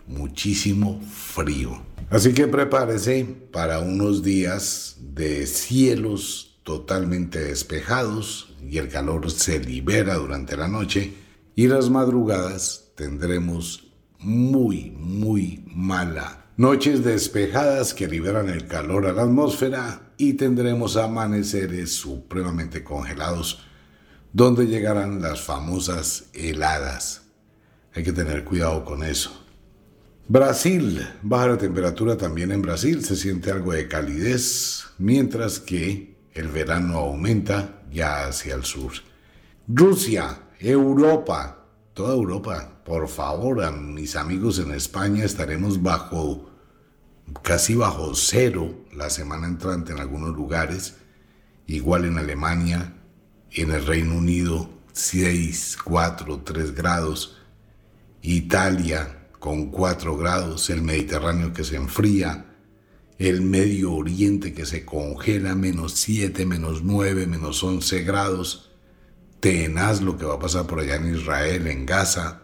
muchísimo 0.07 0.99
frío. 1.01 1.83
Así 2.09 2.33
que 2.33 2.47
prepárese 2.47 3.25
para 3.51 3.79
unos 3.79 4.23
días 4.23 4.97
de 4.99 5.45
cielos 5.45 6.46
totalmente 6.67 7.39
despejados 7.39 8.53
y 8.61 8.77
el 8.77 8.89
calor 8.89 9.31
se 9.31 9.57
libera 9.57 10.15
durante 10.15 10.57
la 10.57 10.67
noche 10.67 11.13
y 11.55 11.69
las 11.69 11.89
madrugadas 11.89 12.89
tendremos 12.93 13.93
muy, 14.19 14.91
muy 14.91 15.63
mala. 15.65 16.47
Noches 16.57 17.05
despejadas 17.05 17.93
que 17.93 18.09
liberan 18.09 18.49
el 18.49 18.67
calor 18.67 19.05
a 19.05 19.13
la 19.13 19.21
atmósfera 19.21 20.11
y 20.17 20.33
tendremos 20.33 20.97
amaneceres 20.97 21.93
supremamente 21.93 22.83
congelados 22.83 23.63
donde 24.33 24.67
llegarán 24.67 25.21
las 25.21 25.39
famosas 25.39 26.25
heladas. 26.33 27.21
Hay 27.93 28.03
que 28.03 28.11
tener 28.11 28.43
cuidado 28.43 28.83
con 28.83 29.05
eso. 29.05 29.41
Brasil, 30.27 31.07
baja 31.21 31.47
la 31.47 31.57
temperatura 31.57 32.17
también 32.17 32.51
en 32.51 32.61
Brasil, 32.61 33.05
se 33.05 33.15
siente 33.15 33.51
algo 33.51 33.71
de 33.71 33.87
calidez, 33.87 34.83
mientras 34.97 35.61
que 35.61 36.16
el 36.37 36.49
verano 36.49 36.99
aumenta 36.99 37.81
ya 37.91 38.27
hacia 38.27 38.53
el 38.53 38.63
sur. 38.63 38.91
Rusia, 39.67 40.39
Europa, 40.59 41.65
toda 41.93 42.13
Europa, 42.13 42.81
por 42.85 43.07
favor, 43.07 43.71
mis 43.73 44.15
amigos 44.15 44.59
en 44.59 44.71
España 44.71 45.25
estaremos 45.25 45.81
bajo, 45.81 46.51
casi 47.41 47.73
bajo 47.73 48.13
cero 48.13 48.85
la 48.93 49.09
semana 49.09 49.47
entrante 49.47 49.93
en 49.93 49.99
algunos 49.99 50.35
lugares, 50.35 50.97
igual 51.65 52.05
en 52.05 52.19
Alemania, 52.19 52.93
en 53.51 53.71
el 53.71 53.85
Reino 53.85 54.15
Unido, 54.15 54.69
6, 54.93 55.79
4, 55.83 56.41
3 56.43 56.75
grados, 56.75 57.37
Italia, 58.21 59.27
con 59.39 59.71
4 59.71 60.15
grados, 60.17 60.69
el 60.69 60.83
Mediterráneo 60.83 61.51
que 61.51 61.63
se 61.63 61.77
enfría, 61.77 62.46
el 63.17 63.41
Medio 63.41 63.93
Oriente 63.93 64.53
que 64.53 64.65
se 64.65 64.85
congela 64.85 65.55
menos 65.55 65.93
7, 65.93 66.45
menos 66.45 66.83
9, 66.83 67.25
menos 67.25 67.63
11 67.63 68.03
grados. 68.03 68.71
Tenaz 69.39 70.01
lo 70.01 70.17
que 70.17 70.25
va 70.25 70.35
a 70.35 70.39
pasar 70.39 70.67
por 70.67 70.79
allá 70.79 70.95
en 70.95 71.15
Israel, 71.15 71.67
en 71.67 71.85
Gaza, 71.85 72.43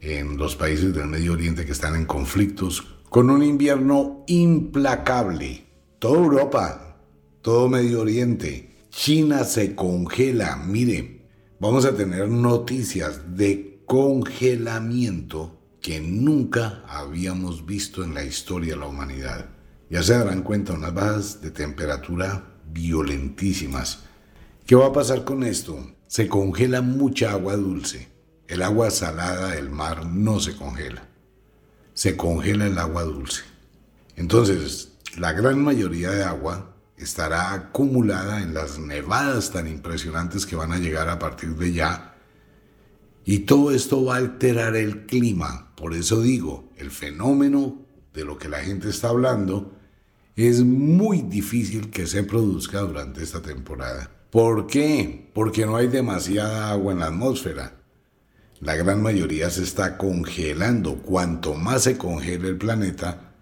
en 0.00 0.36
los 0.36 0.54
países 0.54 0.94
del 0.94 1.06
Medio 1.06 1.32
Oriente 1.32 1.64
que 1.64 1.72
están 1.72 1.96
en 1.96 2.06
conflictos, 2.06 2.86
con 3.10 3.30
un 3.30 3.42
invierno 3.42 4.24
implacable. 4.28 5.66
Toda 5.98 6.18
Europa, 6.18 6.98
todo 7.42 7.68
Medio 7.68 8.02
Oriente, 8.02 8.70
China 8.90 9.42
se 9.44 9.74
congela. 9.74 10.56
Mire, 10.56 11.26
vamos 11.58 11.84
a 11.84 11.96
tener 11.96 12.28
noticias 12.28 13.36
de 13.36 13.82
congelamiento 13.86 15.60
que 15.80 16.00
nunca 16.00 16.84
habíamos 16.88 17.66
visto 17.66 18.04
en 18.04 18.14
la 18.14 18.24
historia 18.24 18.74
de 18.74 18.80
la 18.80 18.86
humanidad. 18.86 19.53
Ya 19.90 20.02
se 20.02 20.16
darán 20.16 20.42
cuenta, 20.42 20.72
unas 20.72 20.94
bajas 20.94 21.40
de 21.40 21.50
temperatura 21.50 22.44
violentísimas. 22.72 24.00
¿Qué 24.66 24.74
va 24.74 24.86
a 24.86 24.92
pasar 24.92 25.24
con 25.24 25.44
esto? 25.44 25.92
Se 26.06 26.28
congela 26.28 26.80
mucha 26.80 27.32
agua 27.32 27.56
dulce. 27.56 28.08
El 28.48 28.62
agua 28.62 28.90
salada 28.90 29.50
del 29.50 29.70
mar 29.70 30.06
no 30.06 30.40
se 30.40 30.56
congela. 30.56 31.08
Se 31.92 32.16
congela 32.16 32.66
el 32.66 32.78
agua 32.78 33.04
dulce. 33.04 33.42
Entonces, 34.16 34.92
la 35.18 35.32
gran 35.32 35.62
mayoría 35.62 36.10
de 36.10 36.24
agua 36.24 36.74
estará 36.96 37.52
acumulada 37.52 38.42
en 38.42 38.54
las 38.54 38.78
nevadas 38.78 39.50
tan 39.50 39.68
impresionantes 39.68 40.46
que 40.46 40.56
van 40.56 40.72
a 40.72 40.78
llegar 40.78 41.08
a 41.08 41.18
partir 41.18 41.56
de 41.56 41.72
ya 41.72 42.14
y 43.24 43.40
todo 43.40 43.70
esto 43.70 44.04
va 44.04 44.14
a 44.14 44.18
alterar 44.18 44.76
el 44.76 45.06
clima. 45.06 45.72
Por 45.76 45.94
eso 45.94 46.20
digo, 46.20 46.70
el 46.76 46.90
fenómeno 46.90 47.83
de 48.14 48.24
lo 48.24 48.38
que 48.38 48.48
la 48.48 48.60
gente 48.60 48.88
está 48.88 49.08
hablando 49.08 49.72
es 50.36 50.64
muy 50.64 51.22
difícil 51.22 51.90
que 51.90 52.06
se 52.06 52.22
produzca 52.22 52.80
durante 52.80 53.22
esta 53.22 53.42
temporada. 53.42 54.10
¿Por 54.30 54.66
qué? 54.66 55.30
Porque 55.34 55.66
no 55.66 55.76
hay 55.76 55.88
demasiada 55.88 56.70
agua 56.70 56.92
en 56.92 57.00
la 57.00 57.06
atmósfera. 57.06 57.76
La 58.60 58.74
gran 58.74 59.02
mayoría 59.02 59.50
se 59.50 59.62
está 59.62 59.98
congelando. 59.98 60.96
Cuanto 61.02 61.54
más 61.54 61.82
se 61.82 61.98
congele 61.98 62.48
el 62.48 62.56
planeta, 62.56 63.34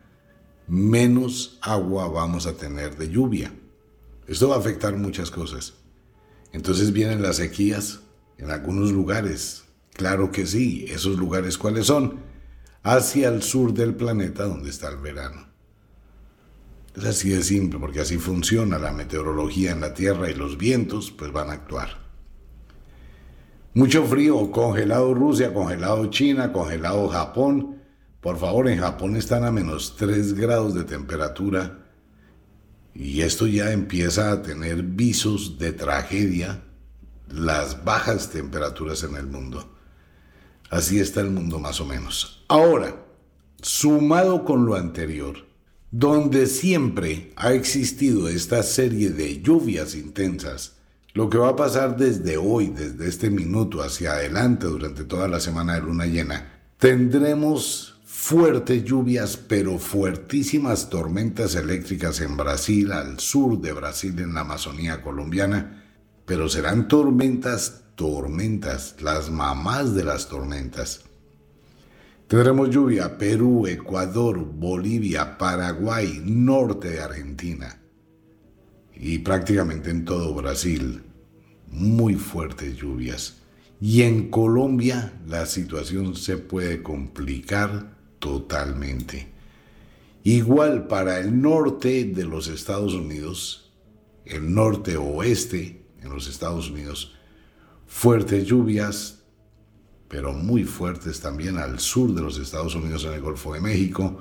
menos 0.67 1.59
agua 1.63 2.09
vamos 2.09 2.47
a 2.47 2.57
tener 2.57 2.97
de 2.97 3.09
lluvia. 3.09 3.55
Esto 4.27 4.49
va 4.49 4.57
a 4.57 4.59
afectar 4.59 4.97
muchas 4.97 5.31
cosas. 5.31 5.75
Entonces 6.53 6.93
vienen 6.93 7.23
las 7.23 7.37
sequías 7.37 8.01
en 8.37 8.51
algunos 8.51 8.91
lugares, 8.91 9.63
Claro 9.95 10.33
que 10.33 10.47
sí, 10.47 10.87
esos 10.89 11.19
lugares 11.19 11.59
cuáles 11.59 11.87
son? 11.87 12.22
Hacia 12.85 13.29
el 13.29 13.43
sur 13.43 13.73
del 13.73 13.95
planeta 13.95 14.45
donde 14.45 14.71
está 14.71 14.89
el 14.89 14.97
verano. 14.97 15.47
Es 16.97 17.05
así 17.05 17.31
de 17.31 17.43
simple, 17.43 17.79
porque 17.79 18.01
así 18.01 18.19
funciona 18.19 18.79
la 18.79 18.93
meteorología 18.93 19.71
en 19.71 19.81
la 19.81 19.95
Tierra 19.95 20.31
y 20.31 20.35
los 20.35 20.59
vientos 20.59 21.11
pues 21.11 21.33
van 21.33 21.51
a 21.51 21.55
actuar. 21.55 22.03
Mucho 23.75 24.05
frío, 24.05 24.51
congelado 24.51 25.15
Rusia, 25.15 25.55
congelado 25.55 26.11
China, 26.11 26.53
congelado 26.53 27.09
Japón. 27.09 27.81
Por 28.21 28.39
favor, 28.39 28.69
en 28.69 28.81
Japón 28.81 29.17
están 29.17 29.45
a 29.45 29.51
menos 29.51 29.97
3 29.97 30.35
grados 30.35 30.75
de 30.75 30.85
temperatura 30.85 31.79
y 32.95 33.23
esto 33.23 33.47
ya 33.47 33.73
empieza 33.73 34.31
a 34.31 34.43
tener 34.43 34.83
visos 34.83 35.59
de 35.59 35.73
tragedia, 35.73 36.63
las 37.29 37.85
bajas 37.85 38.29
temperaturas 38.29 39.03
en 39.05 39.17
el 39.17 39.27
mundo. 39.27 39.72
Así 40.73 41.01
está 41.01 41.21
el 41.21 41.31
mundo 41.31 41.59
más 41.59 41.83
o 41.83 41.85
menos. 41.85 42.47
Ahora, 42.49 42.97
sumado 43.61 44.43
con 44.43 44.65
lo 44.65 44.75
anterior, 44.75 45.37
donde 45.91 46.47
siempre 46.47 47.31
ha 47.37 47.53
existido 47.53 48.27
esta 48.27 48.63
serie 48.63 49.11
de 49.11 49.43
lluvias 49.43 49.95
intensas, 49.95 50.77
lo 51.13 51.29
que 51.29 51.37
va 51.37 51.51
a 51.51 51.57
pasar 51.57 51.99
desde 51.99 52.39
hoy, 52.39 52.69
desde 52.69 53.07
este 53.07 53.29
minuto 53.29 53.83
hacia 53.83 54.13
adelante 54.13 54.67
durante 54.67 55.05
toda 55.05 55.29
la 55.29 55.41
semana 55.41 55.75
de 55.75 55.83
luna 55.83 56.07
llena, 56.07 56.63
tendremos 56.79 58.01
fuertes 58.07 58.83
lluvias, 58.83 59.37
pero 59.37 59.79
fuertísimas 59.79 60.89
tormentas 60.89 61.55
eléctricas 61.55 62.19
en 62.23 62.39
Brasil, 62.39 62.93
al 62.93 63.21
sur 63.21 63.61
de 63.61 63.75
Brasil, 63.75 64.19
en 64.21 64.33
la 64.33 64.41
Amazonía 64.41 65.03
colombiana, 65.03 65.85
pero 66.25 66.49
serán 66.49 66.89
tormentas 66.89 67.82
tormentas, 67.95 68.97
las 69.01 69.31
mamás 69.31 69.95
de 69.95 70.05
las 70.05 70.29
tormentas. 70.29 71.05
Tendremos 72.29 72.71
lluvia 72.71 73.19
Perú, 73.19 73.67
Ecuador, 73.67 74.39
Bolivia, 74.39 75.37
Paraguay, 75.37 76.23
norte 76.25 76.91
de 76.91 77.01
Argentina 77.01 77.79
y 78.95 79.19
prácticamente 79.19 79.91
en 79.91 80.05
todo 80.05 80.35
Brasil. 80.35 81.03
Muy 81.69 82.15
fuertes 82.15 82.77
lluvias. 82.77 83.39
Y 83.81 84.03
en 84.03 84.31
Colombia 84.31 85.13
la 85.27 85.45
situación 85.45 86.15
se 86.15 86.37
puede 86.39 86.83
complicar 86.83 87.97
totalmente. 88.19 89.29
Igual 90.23 90.87
para 90.87 91.19
el 91.19 91.43
norte 91.43 92.05
de 92.05 92.25
los 92.25 92.47
Estados 92.47 92.95
Unidos, 92.95 93.73
el 94.25 94.55
norte 94.55 94.97
oeste 94.97 95.85
en 96.01 96.11
los 96.11 96.29
Estados 96.29 96.71
Unidos, 96.71 97.12
fuertes 97.93 98.47
lluvias, 98.47 99.21
pero 100.09 100.33
muy 100.33 100.65
fuertes 100.65 101.21
también 101.21 101.59
al 101.59 101.79
sur 101.79 102.13
de 102.13 102.23
los 102.23 102.37
Estados 102.39 102.75
Unidos 102.75 103.05
en 103.05 103.13
el 103.13 103.21
Golfo 103.21 103.55
de 103.55 103.61
México, 103.61 104.19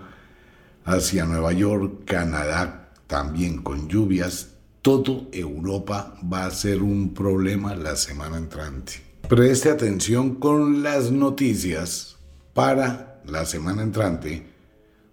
hacia 0.86 1.26
Nueva 1.26 1.52
York, 1.54 2.04
Canadá 2.06 2.92
también 3.08 3.64
con 3.64 3.88
lluvias. 3.88 4.56
Todo 4.84 5.30
Europa 5.32 6.16
va 6.32 6.46
a 6.46 6.52
ser 6.52 6.84
un 6.84 7.14
problema 7.16 7.74
la 7.74 7.96
semana 7.96 8.38
entrante. 8.38 9.02
Preste 9.28 9.70
atención 9.70 10.36
con 10.36 10.84
las 10.84 11.10
noticias 11.10 12.18
para 12.54 13.22
la 13.26 13.46
semana 13.46 13.82
entrante. 13.82 14.46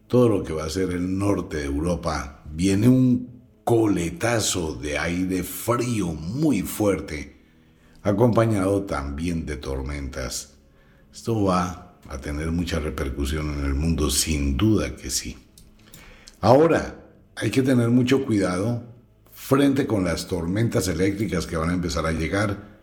Todo 0.09 0.29
lo 0.29 0.43
que 0.43 0.53
va 0.53 0.65
a 0.65 0.71
ser 0.71 0.91
el 0.91 1.17
norte 1.17 1.59
de 1.59 1.65
Europa. 1.65 2.43
Viene 2.53 2.89
un 2.89 3.41
coletazo 3.65 4.75
de 4.75 4.99
aire 4.99 5.43
frío 5.43 6.09
muy 6.09 6.63
fuerte 6.63 7.38
acompañado 8.09 8.83
también 8.83 9.47
de 9.47 9.57
tormentas. 9.57 10.55
Esto 11.13 11.45
va 11.45 11.97
a 12.09 12.19
tener 12.19 12.51
mucha 12.51 12.79
repercusión 12.79 13.59
en 13.59 13.65
el 13.65 13.75
mundo, 13.75 14.11
sin 14.11 14.57
duda 14.57 14.97
que 14.97 15.11
sí. 15.11 15.37
Ahora, 16.41 16.97
hay 17.37 17.51
que 17.51 17.63
tener 17.63 17.89
mucho 17.91 18.25
cuidado 18.25 18.83
frente 19.33 19.87
con 19.87 20.05
las 20.05 20.27
tormentas 20.27 20.89
eléctricas 20.89 21.47
que 21.47 21.57
van 21.57 21.71
a 21.71 21.75
empezar 21.75 22.07
a 22.07 22.13
llegar. 22.13 22.79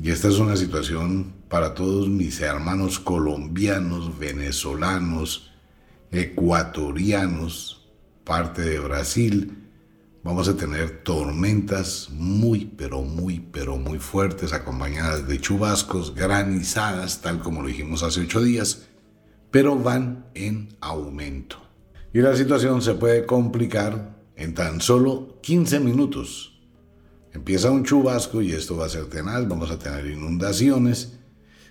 Y 0.00 0.10
esta 0.10 0.28
es 0.28 0.38
una 0.38 0.56
situación 0.56 1.34
para 1.48 1.74
todos 1.74 2.08
mis 2.08 2.40
hermanos 2.40 2.98
colombianos, 2.98 4.18
venezolanos, 4.18 5.52
ecuatorianos, 6.10 7.88
parte 8.24 8.62
de 8.62 8.78
Brasil, 8.78 9.65
Vamos 10.26 10.48
a 10.48 10.56
tener 10.56 11.04
tormentas 11.04 12.08
muy, 12.10 12.64
pero 12.64 13.02
muy, 13.02 13.38
pero 13.38 13.76
muy 13.76 14.00
fuertes, 14.00 14.52
acompañadas 14.52 15.28
de 15.28 15.40
chubascos, 15.40 16.16
granizadas, 16.16 17.20
tal 17.20 17.38
como 17.38 17.62
lo 17.62 17.68
dijimos 17.68 18.02
hace 18.02 18.22
ocho 18.22 18.42
días, 18.42 18.88
pero 19.52 19.78
van 19.78 20.26
en 20.34 20.70
aumento. 20.80 21.58
Y 22.12 22.22
la 22.22 22.34
situación 22.34 22.82
se 22.82 22.94
puede 22.94 23.24
complicar 23.24 24.16
en 24.34 24.52
tan 24.52 24.80
solo 24.80 25.38
15 25.42 25.78
minutos. 25.78 26.60
Empieza 27.32 27.70
un 27.70 27.84
chubasco 27.84 28.42
y 28.42 28.50
esto 28.50 28.76
va 28.76 28.86
a 28.86 28.88
ser 28.88 29.06
tenaz, 29.06 29.46
vamos 29.46 29.70
a 29.70 29.78
tener 29.78 30.06
inundaciones. 30.06 31.20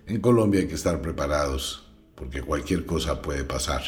En 0.08 0.22
Colombia 0.22 0.62
hay 0.62 0.68
que 0.68 0.76
estar 0.76 1.02
preparados 1.02 1.92
porque 2.16 2.42
cualquier 2.42 2.86
cosa 2.86 3.22
puede 3.22 3.44
pasar. 3.44 3.84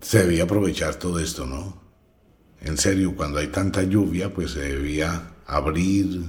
Se 0.00 0.20
debía 0.22 0.44
aprovechar 0.44 0.94
todo 0.94 1.18
esto, 1.18 1.46
¿no? 1.46 1.87
En 2.60 2.76
serio, 2.76 3.14
cuando 3.14 3.38
hay 3.38 3.48
tanta 3.48 3.82
lluvia, 3.82 4.32
pues 4.32 4.52
se 4.52 4.60
debía 4.60 5.34
abrir 5.46 6.24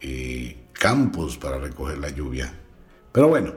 eh, 0.00 0.56
campos 0.72 1.36
para 1.36 1.58
recoger 1.58 1.98
la 1.98 2.10
lluvia. 2.10 2.52
Pero 3.12 3.28
bueno, 3.28 3.52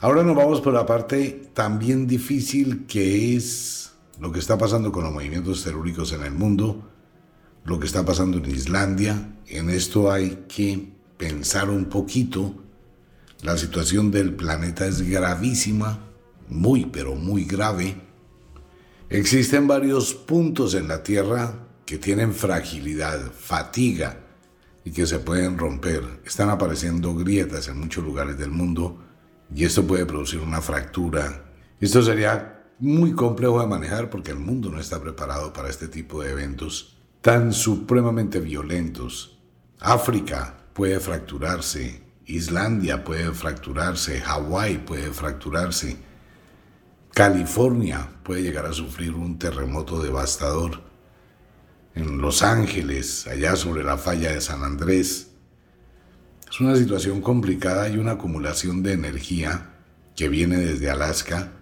ahora 0.00 0.22
nos 0.22 0.36
vamos 0.36 0.60
por 0.60 0.74
la 0.74 0.86
parte 0.86 1.50
también 1.54 2.06
difícil 2.06 2.86
que 2.86 3.36
es 3.36 3.92
lo 4.20 4.32
que 4.32 4.38
está 4.38 4.58
pasando 4.58 4.90
con 4.90 5.04
los 5.04 5.12
movimientos 5.12 5.62
telúricos 5.62 6.12
en 6.12 6.24
el 6.24 6.32
mundo, 6.32 6.90
lo 7.64 7.78
que 7.78 7.86
está 7.86 8.04
pasando 8.04 8.38
en 8.38 8.50
Islandia. 8.50 9.36
En 9.46 9.70
esto 9.70 10.10
hay 10.10 10.44
que 10.48 10.92
pensar 11.16 11.70
un 11.70 11.86
poquito. 11.86 12.54
La 13.42 13.56
situación 13.56 14.10
del 14.10 14.34
planeta 14.34 14.86
es 14.86 15.02
gravísima, 15.02 16.00
muy 16.48 16.86
pero 16.86 17.14
muy 17.14 17.44
grave. 17.44 18.07
Existen 19.10 19.66
varios 19.66 20.14
puntos 20.14 20.74
en 20.74 20.86
la 20.88 21.02
Tierra 21.02 21.54
que 21.86 21.96
tienen 21.96 22.34
fragilidad, 22.34 23.32
fatiga, 23.32 24.18
y 24.84 24.90
que 24.90 25.06
se 25.06 25.18
pueden 25.18 25.58
romper. 25.58 26.02
Están 26.24 26.50
apareciendo 26.50 27.14
grietas 27.14 27.68
en 27.68 27.78
muchos 27.78 28.04
lugares 28.04 28.38
del 28.38 28.50
mundo 28.50 28.98
y 29.54 29.64
esto 29.64 29.86
puede 29.86 30.06
producir 30.06 30.40
una 30.40 30.60
fractura. 30.60 31.44
Esto 31.80 32.02
sería 32.02 32.64
muy 32.78 33.12
complejo 33.12 33.60
de 33.60 33.66
manejar 33.66 34.08
porque 34.08 34.30
el 34.30 34.38
mundo 34.38 34.70
no 34.70 34.80
está 34.80 35.00
preparado 35.00 35.52
para 35.52 35.68
este 35.68 35.88
tipo 35.88 36.22
de 36.22 36.32
eventos 36.32 36.98
tan 37.20 37.52
supremamente 37.52 38.40
violentos. 38.40 39.38
África 39.80 40.56
puede 40.72 41.00
fracturarse, 41.00 42.02
Islandia 42.26 43.04
puede 43.04 43.32
fracturarse, 43.32 44.20
Hawái 44.20 44.78
puede 44.78 45.10
fracturarse, 45.12 45.96
California 47.18 48.08
puede 48.22 48.42
llegar 48.42 48.64
a 48.64 48.72
sufrir 48.72 49.12
un 49.14 49.40
terremoto 49.40 50.00
devastador 50.00 50.82
en 51.96 52.18
Los 52.18 52.44
Ángeles, 52.44 53.26
allá 53.26 53.56
sobre 53.56 53.82
la 53.82 53.98
falla 53.98 54.30
de 54.30 54.40
San 54.40 54.62
Andrés. 54.62 55.32
Es 56.48 56.60
una 56.60 56.76
situación 56.76 57.20
complicada 57.20 57.88
y 57.88 57.96
una 57.96 58.12
acumulación 58.12 58.84
de 58.84 58.92
energía 58.92 59.68
que 60.14 60.28
viene 60.28 60.58
desde 60.58 60.90
Alaska. 60.90 61.54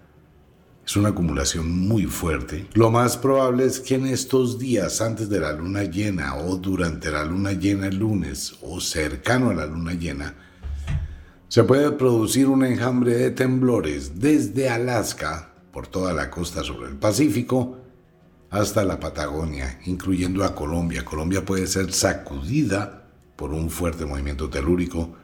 Es 0.86 0.94
una 0.94 1.08
acumulación 1.08 1.70
muy 1.70 2.04
fuerte. 2.04 2.66
Lo 2.74 2.90
más 2.90 3.16
probable 3.16 3.64
es 3.64 3.80
que 3.80 3.94
en 3.94 4.08
estos 4.08 4.58
días 4.58 5.00
antes 5.00 5.30
de 5.30 5.40
la 5.40 5.52
luna 5.52 5.84
llena 5.84 6.36
o 6.36 6.58
durante 6.58 7.10
la 7.10 7.24
luna 7.24 7.52
llena 7.52 7.86
el 7.86 7.96
lunes 7.96 8.56
o 8.60 8.78
cercano 8.78 9.48
a 9.48 9.54
la 9.54 9.64
luna 9.64 9.94
llena, 9.94 10.34
se 11.48 11.62
puede 11.62 11.92
producir 11.92 12.48
un 12.48 12.64
enjambre 12.64 13.14
de 13.14 13.30
temblores 13.30 14.18
desde 14.20 14.68
Alaska 14.68 15.52
por 15.72 15.86
toda 15.86 16.12
la 16.12 16.30
costa 16.30 16.64
sobre 16.64 16.88
el 16.88 16.96
Pacífico 16.96 17.78
hasta 18.50 18.84
la 18.84 18.98
Patagonia, 18.98 19.80
incluyendo 19.84 20.44
a 20.44 20.54
Colombia. 20.54 21.04
Colombia 21.04 21.44
puede 21.44 21.66
ser 21.66 21.92
sacudida 21.92 23.08
por 23.36 23.52
un 23.52 23.70
fuerte 23.70 24.06
movimiento 24.06 24.48
telúrico, 24.48 25.14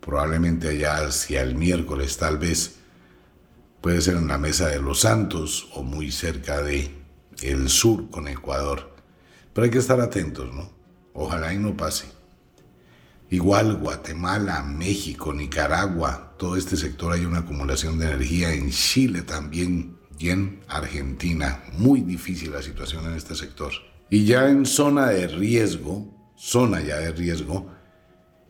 probablemente 0.00 0.68
allá 0.68 1.06
hacia 1.06 1.42
el 1.42 1.54
miércoles 1.54 2.16
tal 2.18 2.38
vez, 2.38 2.76
puede 3.80 4.00
ser 4.00 4.16
en 4.16 4.28
la 4.28 4.38
Mesa 4.38 4.68
de 4.68 4.80
los 4.80 5.00
Santos 5.00 5.68
o 5.74 5.82
muy 5.82 6.12
cerca 6.12 6.62
de 6.62 6.90
el 7.42 7.68
sur 7.68 8.10
con 8.10 8.28
Ecuador. 8.28 8.94
Pero 9.52 9.64
hay 9.64 9.70
que 9.70 9.78
estar 9.78 10.00
atentos, 10.00 10.52
¿no? 10.54 10.70
Ojalá 11.14 11.52
y 11.52 11.58
no 11.58 11.76
pase. 11.76 12.17
Igual 13.30 13.76
Guatemala, 13.76 14.62
México, 14.62 15.34
Nicaragua, 15.34 16.34
todo 16.38 16.56
este 16.56 16.76
sector 16.76 17.12
hay 17.12 17.26
una 17.26 17.40
acumulación 17.40 17.98
de 17.98 18.06
energía. 18.06 18.54
En 18.54 18.70
Chile 18.70 19.22
también 19.22 19.98
y 20.18 20.30
en 20.30 20.60
Argentina. 20.66 21.62
Muy 21.76 22.00
difícil 22.00 22.52
la 22.52 22.62
situación 22.62 23.04
en 23.06 23.12
este 23.12 23.34
sector. 23.34 23.72
Y 24.08 24.24
ya 24.24 24.48
en 24.48 24.64
zona 24.64 25.08
de 25.08 25.26
riesgo, 25.28 26.32
zona 26.36 26.80
ya 26.80 26.96
de 26.96 27.12
riesgo, 27.12 27.70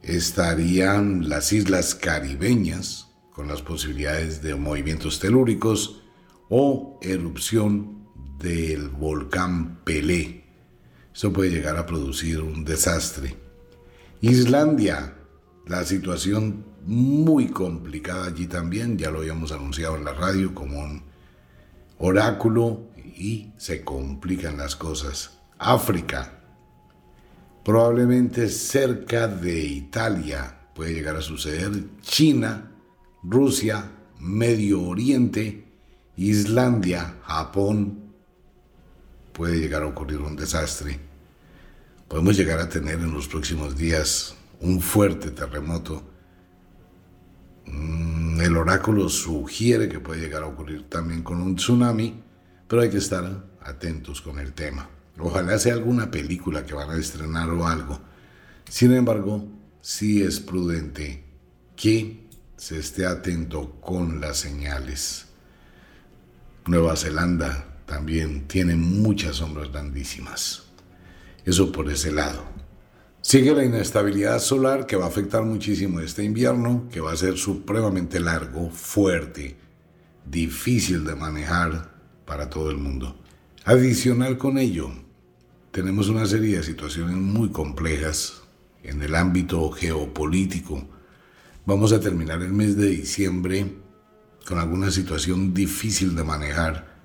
estarían 0.03 1.29
las 1.29 1.53
islas 1.53 1.97
caribeñas 1.97 3.09
con 3.33 3.49
las 3.49 3.63
posibilidades 3.63 4.43
de 4.43 4.55
movimientos 4.55 5.19
telúricos 5.19 6.03
o 6.49 7.01
erupción 7.03 8.07
del 8.39 8.89
volcán 8.91 9.83
Pelé. 9.85 10.45
Eso 11.13 11.33
puede 11.33 11.51
llegar 11.51 11.77
a 11.77 11.87
producir 11.87 12.41
un 12.41 12.65
desastre. 12.65 13.48
Islandia, 14.21 15.15
la 15.67 15.85
situación 15.85 16.65
muy 16.85 17.49
complicada 17.49 18.27
allí 18.27 18.47
también, 18.47 18.99
ya 18.99 19.11
lo 19.11 19.19
habíamos 19.19 19.53
anunciado 19.53 19.97
en 19.97 20.05
la 20.05 20.13
radio 20.13 20.55
como 20.55 20.81
un 20.81 21.03
oráculo 21.99 22.89
y 22.97 23.53
se 23.57 23.85
complican 23.85 24.57
las 24.57 24.75
cosas. 24.75 25.39
África, 25.59 26.41
probablemente 27.65 28.49
cerca 28.49 29.29
de 29.29 29.61
Italia 29.61 30.69
puede 30.75 30.95
llegar 30.95 31.17
a 31.17 31.23
suceder. 31.23 31.71
China, 32.01 32.73
Rusia, 33.23 33.91
Medio 34.19 34.83
Oriente, 34.83 35.65
Islandia, 36.17 37.19
Japón, 37.23 38.15
puede 39.33 39.61
llegar 39.61 39.85
a 39.85 39.87
ocurrir 39.87 40.19
un 40.19 40.35
desastre. 40.35 41.08
Podemos 42.09 42.37
llegar 42.37 42.59
a 42.59 42.69
tener 42.69 42.95
en 42.95 43.13
los 43.13 43.29
próximos 43.29 43.77
días 43.77 44.35
un 44.61 44.81
fuerte 44.81 45.31
terremoto 45.31 46.03
Mm, 47.73 48.41
el 48.41 48.57
oráculo 48.57 49.09
sugiere 49.09 49.89
que 49.89 50.01
puede 50.01 50.21
llegar 50.21 50.43
a 50.43 50.47
ocurrir 50.47 50.89
también 50.89 51.23
con 51.23 51.41
un 51.41 51.57
tsunami, 51.57 52.23
pero 52.67 52.83
hay 52.83 52.91
que 52.91 52.99
estar 52.99 53.45
atentos 53.63 54.21
con 54.23 54.39
el 54.39 54.53
tema. 54.53 54.89
Ojalá 55.19 55.59
sea 55.59 55.75
alguna 55.75 56.11
película 56.11 56.65
que 56.65 56.75
van 56.75 56.91
a 56.91 56.97
estrenar 56.97 57.51
o 57.51 57.67
algo. 57.67 58.01
Sin 58.69 58.93
embargo, 58.93 59.47
sí 59.81 60.23
es 60.23 60.41
prudente 60.41 61.25
que 61.77 62.29
se 62.57 62.79
esté 62.79 63.07
atento 63.07 63.81
con 63.81 64.21
las 64.21 64.39
señales. 64.39 65.27
Nueva 66.67 66.97
Zelanda 66.97 67.81
también 67.87 68.47
tiene 68.47 68.77
muchas 68.77 69.37
sombras 69.37 69.73
grandísimas. 69.73 70.68
Eso 71.49 71.73
por 71.73 71.91
ese 71.91 72.13
lado. 72.13 72.45
Sigue 73.23 73.55
la 73.55 73.65
inestabilidad 73.65 74.39
solar 74.39 74.85
que 74.85 74.97
va 74.97 75.07
a 75.07 75.09
afectar 75.09 75.45
muchísimo 75.45 75.99
este 75.99 76.23
invierno, 76.23 76.87
que 76.93 77.01
va 77.01 77.13
a 77.13 77.17
ser 77.17 77.39
supremamente 77.39 78.21
largo, 78.21 78.69
fuerte, 78.69 79.57
difícil 80.27 81.05
de 81.05 81.15
manejar 81.17 81.91
para 82.27 82.51
todo 82.51 82.71
el 82.71 82.77
mundo. 82.77 83.17
Adicional 83.65 84.37
con 84.37 84.59
ello, 84.59 84.91
tenemos 85.71 86.11
una 86.11 86.27
serie 86.27 86.59
de 86.59 86.63
situaciones 86.63 87.17
muy 87.17 87.49
complejas 87.49 88.43
en 88.83 89.01
el 89.01 89.15
ámbito 89.15 89.71
geopolítico. 89.71 90.87
Vamos 91.65 91.95
a 91.95 92.01
terminar 92.01 92.43
el 92.43 92.53
mes 92.53 92.77
de 92.77 92.91
diciembre 92.91 93.75
con 94.47 94.59
alguna 94.59 94.91
situación 94.91 95.55
difícil 95.55 96.15
de 96.15 96.25
manejar. 96.25 96.99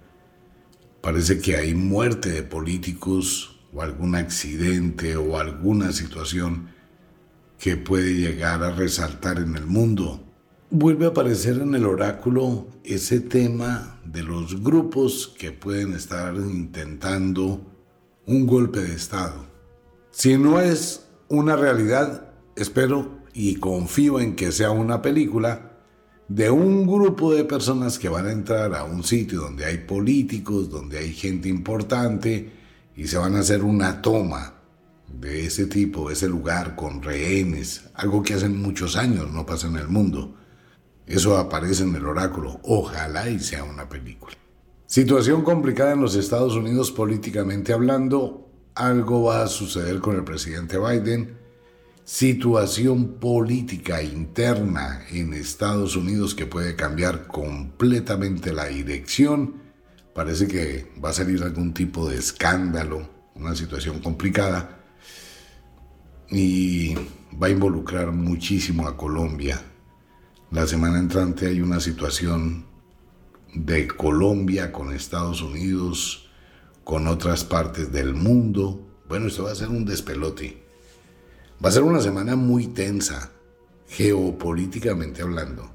Parece 1.00 1.40
que 1.40 1.56
hay 1.56 1.74
muerte 1.74 2.30
de 2.30 2.44
políticos 2.44 3.53
o 3.74 3.82
algún 3.82 4.16
accidente 4.16 5.16
o 5.16 5.38
alguna 5.38 5.92
situación 5.92 6.70
que 7.58 7.78
puede 7.78 8.14
llegar 8.14 8.64
a 8.64 8.72
resaltar 8.72 9.40
en 9.40 9.56
el 9.56 9.66
mundo. 9.66 10.22
Vuelve 10.70 11.06
a 11.06 11.10
aparecer 11.10 11.62
en 11.62 11.76
el 11.76 11.86
oráculo 11.86 12.68
ese 12.84 13.20
tema 13.20 14.00
de 14.06 14.24
los 14.24 14.62
grupos 14.64 15.34
que 15.38 15.52
pueden 15.52 15.94
estar 15.94 16.36
intentando 16.36 17.62
un 18.26 18.48
golpe 18.48 18.82
de 18.82 18.94
Estado. 18.94 19.46
Si 20.12 20.38
no 20.38 20.60
es 20.60 21.08
una 21.30 21.56
realidad, 21.56 22.34
espero 22.56 23.20
y 23.34 23.56
confío 23.56 24.20
en 24.20 24.36
que 24.36 24.52
sea 24.52 24.72
una 24.72 25.02
película 25.02 25.74
de 26.28 26.50
un 26.50 26.88
grupo 26.88 27.34
de 27.34 27.44
personas 27.44 28.00
que 28.00 28.10
van 28.10 28.28
a 28.28 28.32
entrar 28.32 28.74
a 28.76 28.84
un 28.84 29.04
sitio 29.04 29.42
donde 29.42 29.66
hay 29.66 29.80
políticos, 29.80 30.70
donde 30.70 31.00
hay 31.00 31.14
gente 31.14 31.50
importante, 31.50 32.63
y 32.96 33.08
se 33.08 33.18
van 33.18 33.36
a 33.36 33.40
hacer 33.40 33.64
una 33.64 34.02
toma 34.02 34.56
de 35.08 35.46
ese 35.46 35.68
tipo, 35.68 36.10
ese 36.10 36.28
lugar 36.28 36.76
con 36.76 37.02
rehenes, 37.02 37.86
algo 37.94 38.24
que 38.24 38.34
hace 38.34 38.50
muchos 38.50 38.96
años 38.96 39.32
no 39.32 39.46
pasa 39.46 39.68
en 39.68 39.78
el 39.78 39.88
mundo. 39.88 40.36
Eso 41.06 41.38
aparece 41.38 41.84
en 41.84 41.96
el 41.96 42.06
oráculo. 42.06 42.60
Ojalá 42.64 43.30
y 43.30 43.40
sea 43.40 43.64
una 43.64 43.90
película. 43.90 44.36
Situación 44.86 45.44
complicada 45.44 45.94
en 45.94 46.02
los 46.02 46.16
Estados 46.16 46.56
Unidos 46.56 46.92
políticamente 46.92 47.74
hablando. 47.74 48.50
Algo 48.76 49.24
va 49.24 49.44
a 49.44 49.48
suceder 49.48 50.00
con 50.00 50.16
el 50.16 50.24
presidente 50.24 50.78
Biden. 50.78 51.42
situación 52.06 53.14
política 53.14 54.04
interna 54.04 55.06
en 55.10 55.34
Estados 55.34 55.96
Unidos 55.96 56.36
que 56.36 56.46
puede 56.46 56.76
cambiar 56.76 57.28
completamente 57.28 58.52
la 58.52 58.66
dirección. 58.66 59.63
Parece 60.14 60.48
que 60.48 60.92
va 61.04 61.10
a 61.10 61.14
salir 61.14 61.42
algún 61.44 61.74
tipo 61.74 62.08
de 62.08 62.18
escándalo, 62.18 63.10
una 63.36 63.56
situación 63.56 64.00
complicada 64.00 64.80
y 66.30 66.96
va 67.42 67.48
a 67.48 67.50
involucrar 67.50 68.12
muchísimo 68.12 68.88
a 68.88 68.96
Colombia. 68.96 69.62
La 70.52 70.68
semana 70.68 71.00
entrante 71.00 71.48
hay 71.48 71.62
una 71.62 71.80
situación 71.80 72.66
de 73.56 73.88
Colombia 73.88 74.72
con 74.72 74.94
Estados 74.94 75.42
Unidos, 75.42 76.30
con 76.84 77.08
otras 77.08 77.44
partes 77.44 77.92
del 77.92 78.14
mundo. 78.14 78.88
Bueno, 79.08 79.28
esto 79.28 79.44
va 79.44 79.52
a 79.52 79.56
ser 79.56 79.70
un 79.70 79.86
despelote. 79.86 80.64
Va 81.64 81.70
a 81.70 81.72
ser 81.72 81.84
una 81.84 82.02
semana 82.02 82.36
muy 82.36 82.68
tensa, 82.68 83.32
geopolíticamente 83.88 85.22
hablando. 85.22 85.72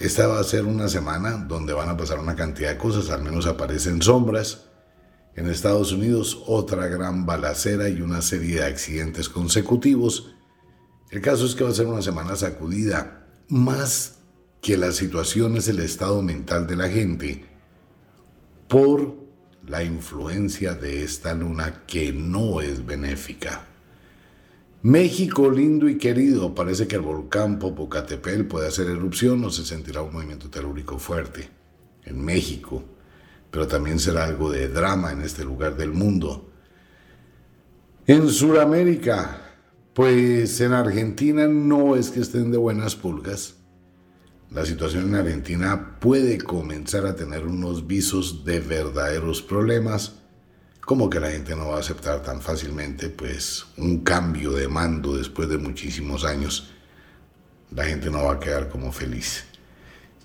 Esta 0.00 0.26
va 0.26 0.40
a 0.40 0.44
ser 0.44 0.64
una 0.64 0.88
semana 0.88 1.32
donde 1.32 1.74
van 1.74 1.90
a 1.90 1.96
pasar 1.98 2.20
una 2.20 2.34
cantidad 2.34 2.70
de 2.70 2.78
cosas, 2.78 3.10
al 3.10 3.22
menos 3.22 3.44
aparecen 3.44 4.00
sombras. 4.00 4.64
En 5.36 5.46
Estados 5.46 5.92
Unidos 5.92 6.42
otra 6.46 6.86
gran 6.86 7.26
balacera 7.26 7.90
y 7.90 8.00
una 8.00 8.22
serie 8.22 8.60
de 8.60 8.64
accidentes 8.64 9.28
consecutivos. 9.28 10.34
El 11.10 11.20
caso 11.20 11.44
es 11.44 11.54
que 11.54 11.64
va 11.64 11.70
a 11.70 11.74
ser 11.74 11.86
una 11.86 12.00
semana 12.00 12.34
sacudida, 12.34 13.26
más 13.48 14.20
que 14.62 14.78
la 14.78 14.92
situación 14.92 15.58
es 15.58 15.68
el 15.68 15.80
estado 15.80 16.22
mental 16.22 16.66
de 16.66 16.76
la 16.76 16.88
gente 16.88 17.44
por 18.68 19.16
la 19.66 19.84
influencia 19.84 20.72
de 20.72 21.04
esta 21.04 21.34
luna 21.34 21.84
que 21.86 22.10
no 22.10 22.62
es 22.62 22.86
benéfica. 22.86 23.69
México 24.82 25.50
lindo 25.50 25.88
y 25.88 25.98
querido, 25.98 26.54
parece 26.54 26.86
que 26.88 26.96
el 26.96 27.02
volcán 27.02 27.58
Popocatépetl 27.58 28.44
puede 28.44 28.68
hacer 28.68 28.88
erupción 28.88 29.44
o 29.44 29.50
se 29.50 29.64
sentirá 29.64 30.02
un 30.02 30.12
movimiento 30.12 30.48
telúrico 30.48 30.98
fuerte 30.98 31.50
en 32.04 32.24
México, 32.24 32.82
pero 33.50 33.66
también 33.66 33.98
será 33.98 34.24
algo 34.24 34.50
de 34.50 34.68
drama 34.68 35.12
en 35.12 35.20
este 35.20 35.44
lugar 35.44 35.76
del 35.76 35.92
mundo. 35.92 36.50
En 38.06 38.28
Sudamérica, 38.28 39.56
pues 39.92 40.60
en 40.60 40.72
Argentina 40.72 41.46
no 41.46 41.96
es 41.96 42.10
que 42.10 42.20
estén 42.20 42.50
de 42.50 42.58
buenas 42.58 42.96
pulgas 42.96 43.60
la 44.50 44.66
situación 44.66 45.08
en 45.08 45.14
Argentina 45.14 45.96
puede 46.00 46.38
comenzar 46.38 47.06
a 47.06 47.14
tener 47.14 47.46
unos 47.46 47.86
visos 47.86 48.44
de 48.44 48.58
verdaderos 48.58 49.42
problemas, 49.42 50.19
como 50.84 51.08
que 51.08 51.20
la 51.20 51.30
gente 51.30 51.54
no 51.54 51.68
va 51.68 51.76
a 51.76 51.80
aceptar 51.80 52.22
tan 52.22 52.40
fácilmente 52.40 53.10
pues 53.10 53.66
un 53.76 54.00
cambio 54.00 54.52
de 54.52 54.68
mando 54.68 55.16
después 55.16 55.48
de 55.48 55.58
muchísimos 55.58 56.24
años. 56.24 56.70
La 57.70 57.84
gente 57.84 58.10
no 58.10 58.24
va 58.24 58.34
a 58.34 58.40
quedar 58.40 58.68
como 58.68 58.90
feliz. 58.90 59.44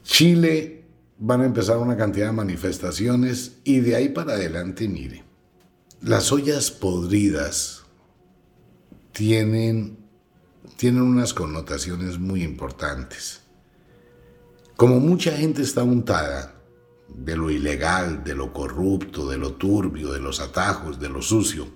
Chile 0.03 0.83
van 1.19 1.41
a 1.41 1.45
empezar 1.45 1.77
una 1.77 1.95
cantidad 1.95 2.27
de 2.27 2.31
manifestaciones 2.31 3.57
y 3.63 3.79
de 3.79 3.95
ahí 3.95 4.09
para 4.09 4.33
adelante, 4.33 4.87
mire, 4.87 5.23
las 6.01 6.31
ollas 6.31 6.71
podridas 6.71 7.83
tienen, 9.11 9.97
tienen 10.77 11.01
unas 11.01 11.33
connotaciones 11.33 12.19
muy 12.19 12.43
importantes. 12.43 13.41
Como 14.75 14.99
mucha 14.99 15.31
gente 15.31 15.61
está 15.61 15.83
untada 15.83 16.54
de 17.17 17.37
lo 17.37 17.49
ilegal, 17.49 18.23
de 18.23 18.35
lo 18.35 18.51
corrupto, 18.51 19.29
de 19.29 19.37
lo 19.37 19.53
turbio, 19.53 20.11
de 20.11 20.19
los 20.19 20.39
atajos, 20.39 20.99
de 20.99 21.09
lo 21.09 21.21
sucio, 21.21 21.67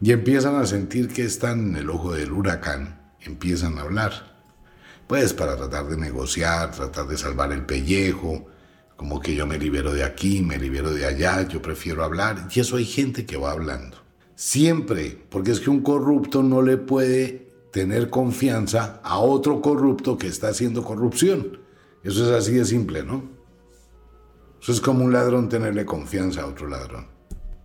y 0.00 0.12
empiezan 0.12 0.56
a 0.56 0.66
sentir 0.66 1.08
que 1.08 1.22
están 1.22 1.68
en 1.68 1.76
el 1.76 1.90
ojo 1.90 2.12
del 2.12 2.32
huracán, 2.32 3.12
empiezan 3.20 3.78
a 3.78 3.82
hablar. 3.82 4.42
Pues 5.06 5.32
para 5.32 5.56
tratar 5.56 5.86
de 5.86 5.96
negociar, 5.96 6.72
tratar 6.72 7.06
de 7.06 7.16
salvar 7.16 7.52
el 7.52 7.64
pellejo, 7.64 8.46
como 8.96 9.20
que 9.20 9.34
yo 9.34 9.46
me 9.46 9.58
libero 9.58 9.92
de 9.92 10.04
aquí, 10.04 10.42
me 10.42 10.58
libero 10.58 10.92
de 10.92 11.06
allá, 11.06 11.46
yo 11.46 11.62
prefiero 11.62 12.04
hablar, 12.04 12.48
y 12.54 12.60
eso 12.60 12.76
hay 12.76 12.84
gente 12.84 13.26
que 13.26 13.36
va 13.36 13.52
hablando. 13.52 13.98
Siempre, 14.34 15.24
porque 15.30 15.52
es 15.52 15.60
que 15.60 15.70
un 15.70 15.82
corrupto 15.82 16.42
no 16.42 16.62
le 16.62 16.76
puede 16.76 17.52
tener 17.72 18.10
confianza 18.10 19.00
a 19.02 19.18
otro 19.18 19.60
corrupto 19.60 20.18
que 20.18 20.26
está 20.26 20.48
haciendo 20.48 20.82
corrupción. 20.84 21.58
Eso 22.02 22.24
es 22.24 22.30
así 22.30 22.54
de 22.54 22.64
simple, 22.64 23.04
¿no? 23.04 23.41
Eso 24.62 24.70
es 24.70 24.80
como 24.80 25.04
un 25.04 25.12
ladrón 25.12 25.48
tenerle 25.48 25.84
confianza 25.84 26.42
a 26.42 26.46
otro 26.46 26.68
ladrón. 26.68 27.08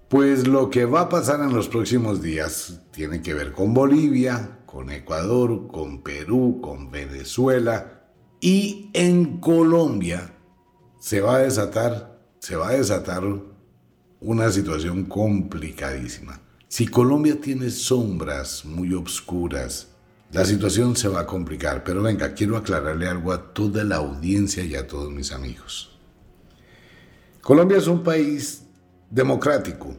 Pues 0.09 0.47
lo 0.47 0.71
que 0.71 0.85
va 0.85 1.01
a 1.01 1.09
pasar 1.09 1.41
en 1.41 1.53
los 1.53 1.67
próximos 1.67 2.23
días 2.23 2.81
tiene 2.89 3.21
que 3.21 3.35
ver 3.35 3.53
con 3.53 3.71
Bolivia, 3.71 4.61
con 4.65 4.89
Ecuador, 4.89 5.67
con 5.67 6.01
Perú, 6.01 6.59
con 6.59 6.89
Venezuela 6.89 8.09
y 8.41 8.89
en 8.93 9.37
Colombia 9.39 10.33
se 10.99 11.21
va 11.21 11.35
a 11.35 11.39
desatar, 11.39 12.19
se 12.39 12.55
va 12.55 12.69
a 12.69 12.73
desatar 12.73 13.23
una 14.19 14.49
situación 14.49 15.05
complicadísima. 15.05 16.41
Si 16.67 16.87
Colombia 16.87 17.39
tiene 17.39 17.69
sombras 17.69 18.65
muy 18.65 18.95
obscuras, 18.95 19.89
la 20.31 20.45
situación 20.45 20.95
se 20.95 21.09
va 21.09 21.21
a 21.21 21.27
complicar, 21.27 21.83
pero 21.83 22.01
venga, 22.01 22.33
quiero 22.33 22.57
aclararle 22.57 23.07
algo 23.07 23.33
a 23.33 23.53
toda 23.53 23.83
la 23.83 23.97
audiencia 23.97 24.63
y 24.63 24.73
a 24.73 24.87
todos 24.87 25.11
mis 25.11 25.31
amigos. 25.31 25.96
Colombia 27.47 27.77
es 27.77 27.87
un 27.87 28.03
país 28.03 28.63
democrático. 29.09 29.95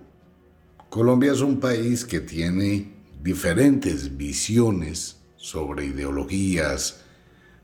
Colombia 0.91 1.33
es 1.33 1.41
un 1.41 1.59
país 1.59 2.05
que 2.05 2.21
tiene 2.21 2.93
diferentes 3.23 4.19
visiones 4.19 5.17
sobre 5.37 5.87
ideologías, 5.87 7.01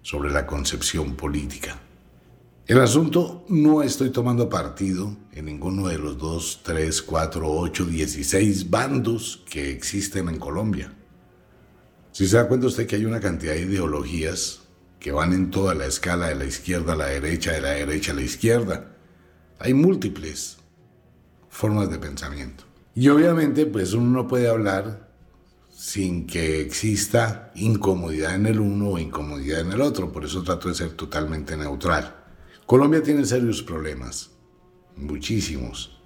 sobre 0.01 0.31
la 0.31 0.47
concepción 0.47 1.17
política. 1.17 1.79
El 2.67 2.81
asunto 2.81 3.45
no 3.51 3.83
estoy 3.83 4.09
tomando 4.09 4.49
partido 4.49 5.19
en 5.33 5.45
ninguno 5.45 5.89
de 5.89 5.99
los 5.99 6.17
dos, 6.17 6.63
tres, 6.65 7.03
cuatro, 7.03 7.51
ocho, 7.51 7.85
dieciséis 7.85 8.71
bandos 8.71 9.45
que 9.51 9.71
existen 9.71 10.31
en 10.31 10.39
Colombia. 10.39 10.95
Si 12.11 12.27
se 12.27 12.39
da 12.39 12.49
cuenta 12.49 12.69
usted 12.69 12.87
que 12.87 12.97
hay 12.97 13.05
una 13.05 13.21
cantidad 13.21 13.53
de 13.53 13.61
ideologías 13.61 14.61
que 14.99 15.13
van 15.13 15.35
en 15.35 15.51
toda 15.51 15.75
la 15.75 15.85
escala 15.85 16.29
de 16.29 16.37
la 16.37 16.47
izquierda 16.47 16.95
a 16.95 16.97
la 16.97 17.09
derecha, 17.09 17.53
de 17.53 17.61
la 17.61 17.73
derecha 17.73 18.13
a 18.13 18.15
la 18.15 18.23
izquierda, 18.23 18.94
hay 19.65 19.73
múltiples 19.73 20.59
formas 21.49 21.89
de 21.89 21.99
pensamiento. 21.99 22.65
Y 22.95 23.09
obviamente, 23.09 23.65
pues 23.65 23.95
uno 23.95 24.11
no 24.11 24.29
puede 24.29 24.47
hablar 24.51 25.11
sin 25.71 26.27
que 26.27 26.61
exista 26.61 27.51
incomodidad 27.55 28.35
en 28.35 28.45
el 28.45 28.61
uno 28.61 28.91
o 28.91 28.99
incomodidad 28.99 29.61
en 29.61 29.73
el 29.73 29.81
otro. 29.81 30.13
Por 30.13 30.27
eso 30.27 30.43
trato 30.43 30.69
de 30.69 30.75
ser 30.75 30.91
totalmente 30.91 31.57
neutral. 31.57 32.15
Colombia 32.67 33.03
tiene 33.03 33.25
serios 33.25 33.63
problemas, 33.63 34.33
muchísimos. 34.97 35.99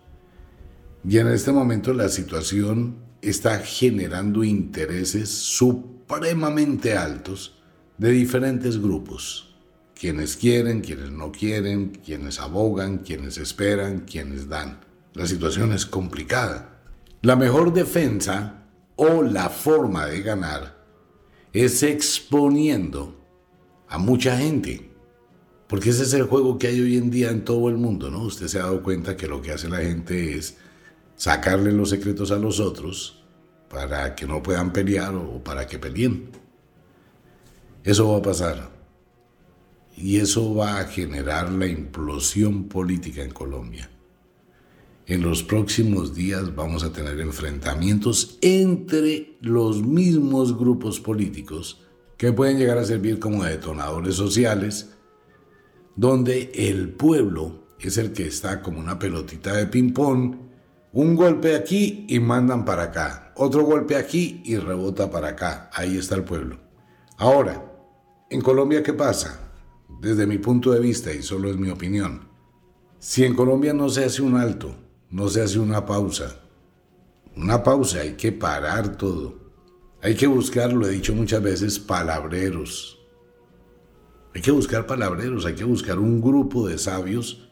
Y 1.04 1.18
en 1.18 1.26
este 1.26 1.50
momento 1.50 1.92
la 1.92 2.08
situación 2.08 2.98
está 3.22 3.58
generando 3.58 4.44
intereses 4.44 5.30
supremamente 5.30 6.96
altos 6.96 7.58
de 7.96 8.10
diferentes 8.10 8.80
grupos, 8.80 9.47
quienes 9.98 10.36
quieren, 10.36 10.80
quienes 10.80 11.10
no 11.10 11.32
quieren, 11.32 12.00
quienes 12.04 12.38
abogan, 12.38 12.98
quienes 12.98 13.36
esperan, 13.36 14.00
quienes 14.00 14.48
dan. 14.48 14.80
La 15.14 15.26
situación 15.26 15.72
es 15.72 15.86
complicada. 15.86 16.80
La 17.22 17.34
mejor 17.34 17.72
defensa 17.72 18.62
o 18.94 19.22
la 19.22 19.48
forma 19.48 20.06
de 20.06 20.22
ganar 20.22 20.78
es 21.52 21.82
exponiendo 21.82 23.16
a 23.88 23.98
mucha 23.98 24.36
gente. 24.36 24.88
Porque 25.66 25.90
ese 25.90 26.04
es 26.04 26.12
el 26.14 26.24
juego 26.24 26.58
que 26.58 26.68
hay 26.68 26.80
hoy 26.80 26.96
en 26.96 27.10
día 27.10 27.30
en 27.30 27.44
todo 27.44 27.68
el 27.68 27.76
mundo, 27.76 28.10
¿no? 28.10 28.22
Usted 28.22 28.46
se 28.46 28.60
ha 28.60 28.62
dado 28.62 28.82
cuenta 28.82 29.16
que 29.16 29.26
lo 29.26 29.42
que 29.42 29.52
hace 29.52 29.68
la 29.68 29.78
gente 29.78 30.36
es 30.36 30.56
sacarle 31.16 31.72
los 31.72 31.90
secretos 31.90 32.30
a 32.30 32.36
los 32.36 32.60
otros 32.60 33.24
para 33.68 34.14
que 34.14 34.26
no 34.26 34.42
puedan 34.42 34.72
pelear 34.72 35.14
o 35.14 35.42
para 35.42 35.66
que 35.66 35.78
peleen. 35.78 36.30
Eso 37.82 38.12
va 38.12 38.18
a 38.18 38.22
pasar. 38.22 38.77
Y 40.00 40.18
eso 40.18 40.54
va 40.54 40.78
a 40.78 40.84
generar 40.84 41.50
la 41.50 41.66
implosión 41.66 42.68
política 42.68 43.22
en 43.22 43.32
Colombia. 43.32 43.90
En 45.06 45.22
los 45.22 45.42
próximos 45.42 46.14
días 46.14 46.54
vamos 46.54 46.84
a 46.84 46.92
tener 46.92 47.18
enfrentamientos 47.18 48.38
entre 48.40 49.36
los 49.40 49.82
mismos 49.82 50.56
grupos 50.56 51.00
políticos 51.00 51.84
que 52.16 52.32
pueden 52.32 52.58
llegar 52.58 52.78
a 52.78 52.84
servir 52.84 53.18
como 53.18 53.42
detonadores 53.42 54.14
sociales, 54.14 54.90
donde 55.96 56.52
el 56.54 56.90
pueblo 56.90 57.66
es 57.80 57.96
el 57.96 58.12
que 58.12 58.26
está 58.26 58.62
como 58.62 58.78
una 58.78 58.98
pelotita 58.98 59.52
de 59.54 59.66
ping-pong, 59.66 60.36
un 60.92 61.16
golpe 61.16 61.56
aquí 61.56 62.06
y 62.08 62.20
mandan 62.20 62.64
para 62.64 62.84
acá, 62.84 63.32
otro 63.36 63.64
golpe 63.64 63.96
aquí 63.96 64.42
y 64.44 64.58
rebota 64.58 65.10
para 65.10 65.28
acá. 65.28 65.70
Ahí 65.72 65.96
está 65.96 66.14
el 66.14 66.24
pueblo. 66.24 66.60
Ahora, 67.16 67.64
en 68.30 68.40
Colombia, 68.42 68.82
¿qué 68.82 68.92
pasa? 68.92 69.47
Desde 70.00 70.26
mi 70.26 70.38
punto 70.38 70.70
de 70.72 70.80
vista, 70.80 71.12
y 71.12 71.22
solo 71.22 71.50
es 71.50 71.56
mi 71.56 71.70
opinión, 71.70 72.28
si 73.00 73.24
en 73.24 73.34
Colombia 73.34 73.72
no 73.72 73.88
se 73.88 74.04
hace 74.04 74.22
un 74.22 74.36
alto, 74.36 74.76
no 75.10 75.28
se 75.28 75.42
hace 75.42 75.58
una 75.58 75.84
pausa, 75.84 76.40
Una 77.36 77.62
pausa, 77.62 78.00
hay 78.00 78.14
que 78.14 78.32
parar 78.32 78.96
todo. 78.96 79.38
Hay 80.02 80.16
que 80.16 80.26
buscar, 80.26 80.72
lo 80.72 80.88
he 80.88 80.90
dicho 80.90 81.14
muchas 81.14 81.40
veces, 81.40 81.78
palabreros. 81.78 82.98
Hay 84.34 84.42
que 84.42 84.50
buscar 84.50 84.86
palabreros, 84.86 85.46
hay 85.46 85.54
que 85.54 85.62
buscar 85.62 86.00
un 86.00 86.20
grupo 86.20 86.66
de 86.66 86.78
sabios 86.78 87.48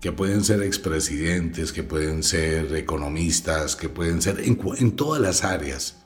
que 0.00 0.10
pueden 0.10 0.42
ser 0.42 0.60
expresidentes, 0.62 1.72
que 1.72 1.84
pueden 1.84 2.24
ser 2.24 2.74
economistas, 2.74 3.76
que 3.76 3.88
pueden 3.88 4.20
ser 4.20 4.40
en, 4.40 4.58
en 4.78 4.96
todas 4.96 5.20
las 5.20 5.44
áreas 5.44 6.01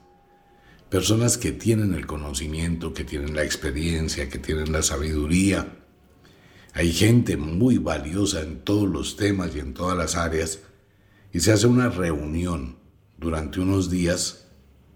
personas 0.91 1.37
que 1.37 1.53
tienen 1.53 1.95
el 1.95 2.07
conocimiento, 2.07 2.95
que 2.95 3.05
tienen 3.05 3.35
la 3.35 3.45
experiencia, 3.45 4.29
que 4.29 4.39
tienen 4.39 4.73
la 4.73 4.83
sabiduría. 4.83 5.77
Hay 6.75 6.93
gente 6.93 7.37
muy 7.37 7.79
valiosa 7.79 8.43
en 8.43 8.61
todos 8.61 8.89
los 8.89 9.17
temas 9.17 9.55
y 9.57 9.61
en 9.61 9.75
todas 9.75 9.97
las 9.97 10.17
áreas 10.17 10.61
y 11.33 11.41
se 11.41 11.53
hace 11.53 11.67
una 11.67 11.89
reunión 11.89 12.79
durante 13.19 13.61
unos 13.61 13.91
días 13.91 14.47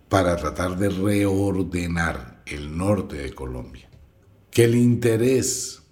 para 0.09 0.37
tratar 0.37 0.79
de 0.79 0.91
reordenar 0.91 2.43
el 2.47 2.77
norte 2.77 3.17
de 3.17 3.33
Colombia. 3.35 3.89
Que 4.51 4.65
el 4.65 4.75
interés 4.75 5.83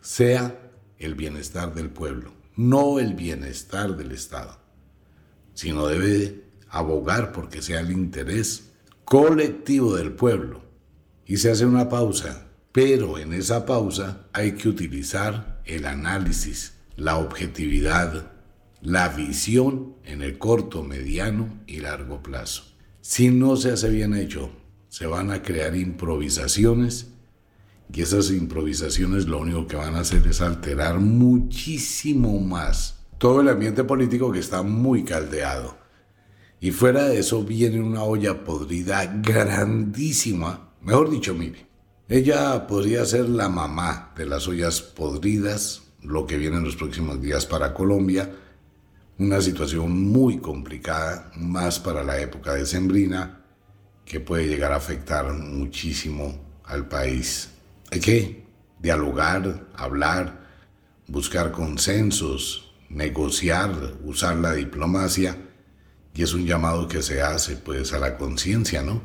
sea 0.00 0.72
el 0.98 1.14
bienestar 1.14 1.74
del 1.74 1.90
pueblo, 1.90 2.32
no 2.56 2.98
el 2.98 3.14
bienestar 3.14 3.96
del 3.96 4.12
Estado, 4.12 4.58
sino 5.54 5.86
debe 5.86 6.44
abogar 6.68 7.32
porque 7.32 7.62
sea 7.62 7.80
el 7.80 7.92
interés 7.92 8.69
colectivo 9.10 9.96
del 9.96 10.12
pueblo. 10.12 10.62
Y 11.26 11.38
se 11.38 11.50
hace 11.50 11.66
una 11.66 11.88
pausa, 11.88 12.46
pero 12.70 13.18
en 13.18 13.32
esa 13.32 13.66
pausa 13.66 14.28
hay 14.32 14.52
que 14.52 14.68
utilizar 14.68 15.60
el 15.64 15.86
análisis, 15.86 16.74
la 16.94 17.16
objetividad, 17.16 18.30
la 18.82 19.08
visión 19.08 19.96
en 20.04 20.22
el 20.22 20.38
corto, 20.38 20.84
mediano 20.84 21.60
y 21.66 21.80
largo 21.80 22.22
plazo. 22.22 22.62
Si 23.00 23.30
no 23.30 23.56
se 23.56 23.72
hace 23.72 23.88
bien 23.88 24.14
hecho, 24.14 24.52
se 24.88 25.06
van 25.06 25.32
a 25.32 25.42
crear 25.42 25.74
improvisaciones 25.74 27.08
y 27.92 28.02
esas 28.02 28.30
improvisaciones 28.30 29.26
lo 29.26 29.40
único 29.40 29.66
que 29.66 29.74
van 29.74 29.96
a 29.96 30.02
hacer 30.02 30.24
es 30.28 30.40
alterar 30.40 31.00
muchísimo 31.00 32.38
más 32.38 33.00
todo 33.18 33.40
el 33.40 33.48
ambiente 33.48 33.82
político 33.82 34.30
que 34.30 34.38
está 34.38 34.62
muy 34.62 35.02
caldeado. 35.02 35.79
Y 36.62 36.72
fuera 36.72 37.08
de 37.08 37.20
eso 37.20 37.42
viene 37.42 37.80
una 37.80 38.02
olla 38.02 38.44
podrida 38.44 39.06
grandísima. 39.06 40.74
Mejor 40.82 41.08
dicho, 41.08 41.34
mire, 41.34 41.66
ella 42.06 42.66
podría 42.66 43.06
ser 43.06 43.30
la 43.30 43.48
mamá 43.48 44.12
de 44.14 44.26
las 44.26 44.46
ollas 44.46 44.82
podridas, 44.82 45.80
lo 46.02 46.26
que 46.26 46.36
viene 46.36 46.58
en 46.58 46.64
los 46.64 46.76
próximos 46.76 47.22
días 47.22 47.46
para 47.46 47.72
Colombia. 47.72 48.30
Una 49.18 49.40
situación 49.40 50.04
muy 50.04 50.38
complicada, 50.38 51.30
más 51.34 51.80
para 51.80 52.04
la 52.04 52.20
época 52.20 52.52
de 52.52 52.66
Sembrina, 52.66 53.42
que 54.04 54.20
puede 54.20 54.46
llegar 54.46 54.72
a 54.72 54.76
afectar 54.76 55.32
muchísimo 55.32 56.60
al 56.64 56.88
país. 56.88 57.52
Hay 57.90 58.00
que 58.00 58.44
dialogar, 58.78 59.66
hablar, 59.76 60.46
buscar 61.06 61.52
consensos, 61.52 62.74
negociar, 62.90 63.94
usar 64.04 64.36
la 64.36 64.52
diplomacia 64.52 65.49
y 66.14 66.22
es 66.22 66.34
un 66.34 66.46
llamado 66.46 66.88
que 66.88 67.02
se 67.02 67.22
hace 67.22 67.56
pues 67.56 67.92
a 67.92 67.98
la 67.98 68.16
conciencia, 68.16 68.82
¿no? 68.82 69.02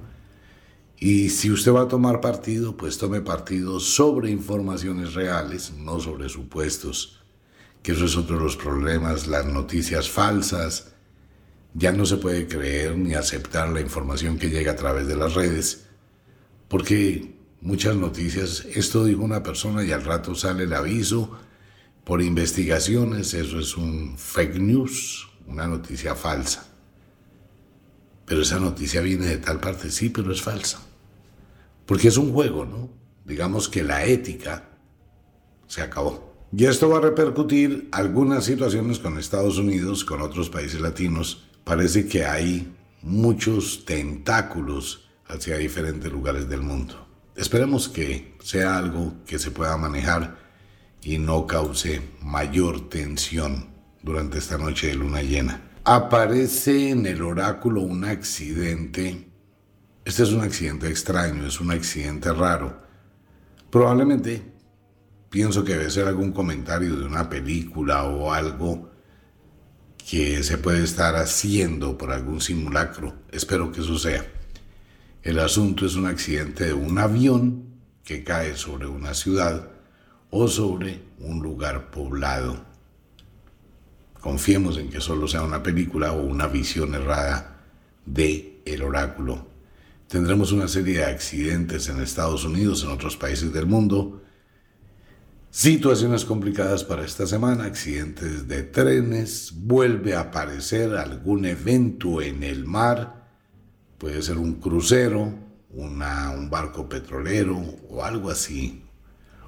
Y 0.98 1.30
si 1.30 1.52
usted 1.52 1.74
va 1.74 1.84
a 1.84 1.88
tomar 1.88 2.22
partido, 2.22 2.78
pues 2.78 2.98
tome 2.98 3.22
partido 3.22 3.80
sobre 3.80 4.32
informaciones 4.32 5.14
reales, 5.14 5.74
no 5.78 6.00
sobre 6.00 6.30
supuestos, 6.30 7.22
que 7.84 7.92
eso 7.92 8.06
es 8.06 8.16
otro 8.16 8.38
de 8.38 8.44
los 8.44 8.56
problemas, 8.56 9.28
las 9.28 9.46
noticias 9.46 10.10
falsas. 10.10 10.94
Ya 11.74 11.92
no 11.92 12.06
se 12.06 12.18
puede 12.18 12.48
creer 12.48 12.98
ni 12.98 13.14
aceptar 13.14 13.70
la 13.70 13.82
información 13.82 14.38
que 14.40 14.50
llega 14.50 14.72
a 14.72 14.78
través 14.78 15.08
de 15.08 15.18
las 15.18 15.34
redes, 15.34 15.86
porque 16.70 17.36
muchas 17.60 17.98
noticias, 17.98 18.66
esto 18.74 19.04
dijo 19.04 19.22
una 19.22 19.44
persona 19.44 19.84
y 19.84 19.92
al 19.92 20.06
rato 20.06 20.34
sale 20.34 20.64
el 20.64 20.74
aviso 20.74 21.38
por 22.06 22.22
investigaciones, 22.22 23.34
eso 23.34 23.60
es 23.60 23.76
un 23.76 24.18
fake 24.18 24.60
news, 24.60 25.28
una 25.46 25.68
noticia 25.68 26.16
falsa 26.16 26.75
pero 28.36 28.44
esa 28.44 28.60
noticia 28.60 29.00
viene 29.00 29.28
de 29.28 29.38
tal 29.38 29.62
parte, 29.62 29.90
sí, 29.90 30.10
pero 30.10 30.30
es 30.30 30.42
falsa. 30.42 30.82
Porque 31.86 32.10
es 32.10 32.18
un 32.18 32.34
juego, 32.34 32.66
¿no? 32.66 32.90
Digamos 33.24 33.70
que 33.70 33.82
la 33.82 34.04
ética 34.04 34.72
se 35.68 35.82
acabó. 35.82 36.36
Y 36.52 36.66
esto 36.66 36.90
va 36.90 36.98
a 36.98 37.02
repercutir 37.02 37.88
algunas 37.94 38.44
situaciones 38.44 39.00
con 39.00 39.18
Estados 39.18 39.58
Unidos, 39.58 40.04
con 40.04 40.22
otros 40.22 40.50
países 40.50 40.82
latinos. 40.82 41.46
Parece 41.64 42.10
que 42.10 42.26
hay 42.26 42.76
muchos 43.02 43.86
tentáculos 43.86 45.08
hacia 45.28 45.56
diferentes 45.56 46.12
lugares 46.12 46.50
del 46.50 46.62
mundo. 46.62 47.08
Esperemos 47.38 47.88
que 47.88 48.36
sea 48.44 48.78
algo 48.78 49.14
que 49.26 49.40
se 49.40 49.52
pueda 49.52 49.78
manejar 49.78 50.36
y 51.02 51.20
no 51.20 51.48
cause 51.48 52.02
mayor 52.22 52.90
tensión 52.90 53.68
durante 54.04 54.40
esta 54.40 54.58
noche 54.58 54.88
de 54.88 54.96
luna 54.96 55.22
llena 55.22 55.72
aparece 55.86 56.90
en 56.90 57.06
el 57.06 57.22
oráculo 57.22 57.82
un 57.82 58.06
accidente. 58.06 59.30
Este 60.04 60.24
es 60.24 60.32
un 60.32 60.42
accidente 60.42 60.88
extraño, 60.88 61.46
es 61.46 61.62
un 61.62 61.70
accidente 61.70 62.34
raro. 62.34 62.82
Probablemente 63.70 64.42
pienso 65.30 65.64
que 65.64 65.74
debe 65.74 65.92
ser 65.92 66.08
algún 66.08 66.32
comentario 66.32 66.96
de 66.96 67.06
una 67.06 67.30
película 67.30 68.04
o 68.06 68.34
algo 68.34 68.90
que 70.10 70.42
se 70.42 70.58
puede 70.58 70.84
estar 70.84 71.16
haciendo 71.16 71.98
por 72.00 72.12
algún 72.12 72.42
simulacro. 72.42 73.14
Espero 73.32 73.72
que 73.72 73.82
eso 73.82 74.00
sea. 74.00 74.26
El 75.22 75.38
asunto 75.38 75.86
es 75.86 75.96
un 75.96 76.08
accidente 76.08 76.66
de 76.66 76.74
un 76.74 76.98
avión 76.98 77.76
que 78.04 78.24
cae 78.24 78.58
sobre 78.58 78.88
una 78.88 79.14
ciudad 79.14 79.70
o 80.32 80.48
sobre 80.48 81.04
un 81.20 81.44
lugar 81.44 81.92
poblado. 81.92 82.75
Confiemos 84.26 84.80
en 84.80 84.90
que 84.90 85.02
solo 85.02 85.28
sea 85.28 85.44
una 85.44 85.62
película 85.62 86.12
o 86.12 86.24
una 86.24 86.48
visión 86.48 86.96
errada 86.96 87.62
de 88.08 88.60
el 88.66 88.82
oráculo. 88.82 89.46
Tendremos 90.08 90.52
una 90.52 90.68
serie 90.68 90.98
de 90.98 91.06
accidentes 91.06 91.90
en 91.90 92.02
Estados 92.02 92.44
Unidos, 92.44 92.84
en 92.84 92.90
otros 92.90 93.18
países 93.18 93.54
del 93.54 93.68
mundo. 93.68 94.24
Situaciones 95.52 96.26
complicadas 96.26 96.84
para 96.84 97.06
esta 97.06 97.28
semana, 97.28 97.66
accidentes 97.66 98.48
de 98.48 98.64
trenes, 98.64 99.54
vuelve 99.58 100.16
a 100.16 100.22
aparecer 100.22 100.96
algún 100.96 101.46
evento 101.46 102.20
en 102.20 102.42
el 102.42 102.66
mar, 102.66 103.30
puede 104.00 104.24
ser 104.24 104.40
un 104.40 104.56
crucero, 104.56 105.36
un 105.70 106.50
barco 106.50 106.90
petrolero 106.90 107.60
o 107.92 108.04
algo 108.04 108.32
así, 108.32 108.86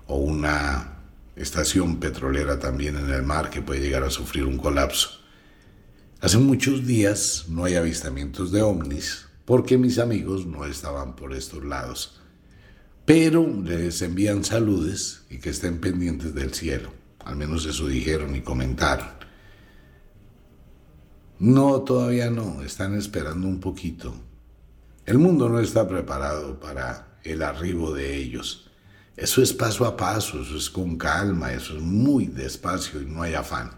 o 0.05 0.17
una 0.17 0.96
estación 1.38 2.00
petrolera 2.00 2.60
también 2.60 2.97
en 2.97 3.10
el 3.10 3.23
mar 3.23 3.50
que 3.50 3.62
puede 3.62 3.82
llegar 3.82 4.04
a 4.04 4.10
sufrir 4.10 4.43
un 4.43 4.58
colapso. 4.58 5.21
Hace 6.19 6.39
muchos 6.39 6.86
días 6.86 7.45
no 7.47 7.63
hay 7.63 7.76
avistamientos 7.76 8.52
de 8.52 8.62
ovnis 8.62 9.28
porque 9.45 9.78
mis 9.78 10.00
amigos 10.00 10.45
no 10.45 10.65
estaban 10.65 11.15
por 11.15 11.34
estos 11.34 11.63
lados. 11.63 12.19
Pero 13.06 13.47
les 13.63 14.02
envían 14.02 14.43
saludes 14.43 15.23
y 15.30 15.38
que 15.38 15.52
estén 15.52 15.80
pendientes 15.80 16.34
del 16.34 16.54
cielo. 16.54 16.91
Al 17.23 17.38
menos 17.38 17.65
eso 17.65 17.88
dijeron 17.88 18.36
y 18.36 18.41
comentaron. 18.41 19.08
No, 21.39 21.82
todavía 21.84 22.30
no. 22.30 22.62
Están 22.63 22.95
esperando 22.95 23.47
un 23.47 23.60
poquito. 23.60 24.13
El 25.06 25.19
mundo 25.19 25.47
no 25.47 25.60
está 25.60 25.88
preparado 25.88 26.60
para 26.60 27.19
el 27.23 27.43
arribo 27.43 27.93
de 27.93 28.17
ellos. 28.17 28.66
Eso 29.17 29.41
es 29.41 29.51
paso 29.51 29.84
a 29.86 29.97
paso, 29.97 30.39
eso 30.43 30.56
es 30.56 30.69
con 30.69 30.95
calma, 30.95 31.51
eso 31.51 31.75
es 31.75 31.82
muy 31.82 32.27
despacio 32.27 33.01
y 33.01 33.06
no 33.06 33.23
hay 33.23 33.34
afán. 33.34 33.71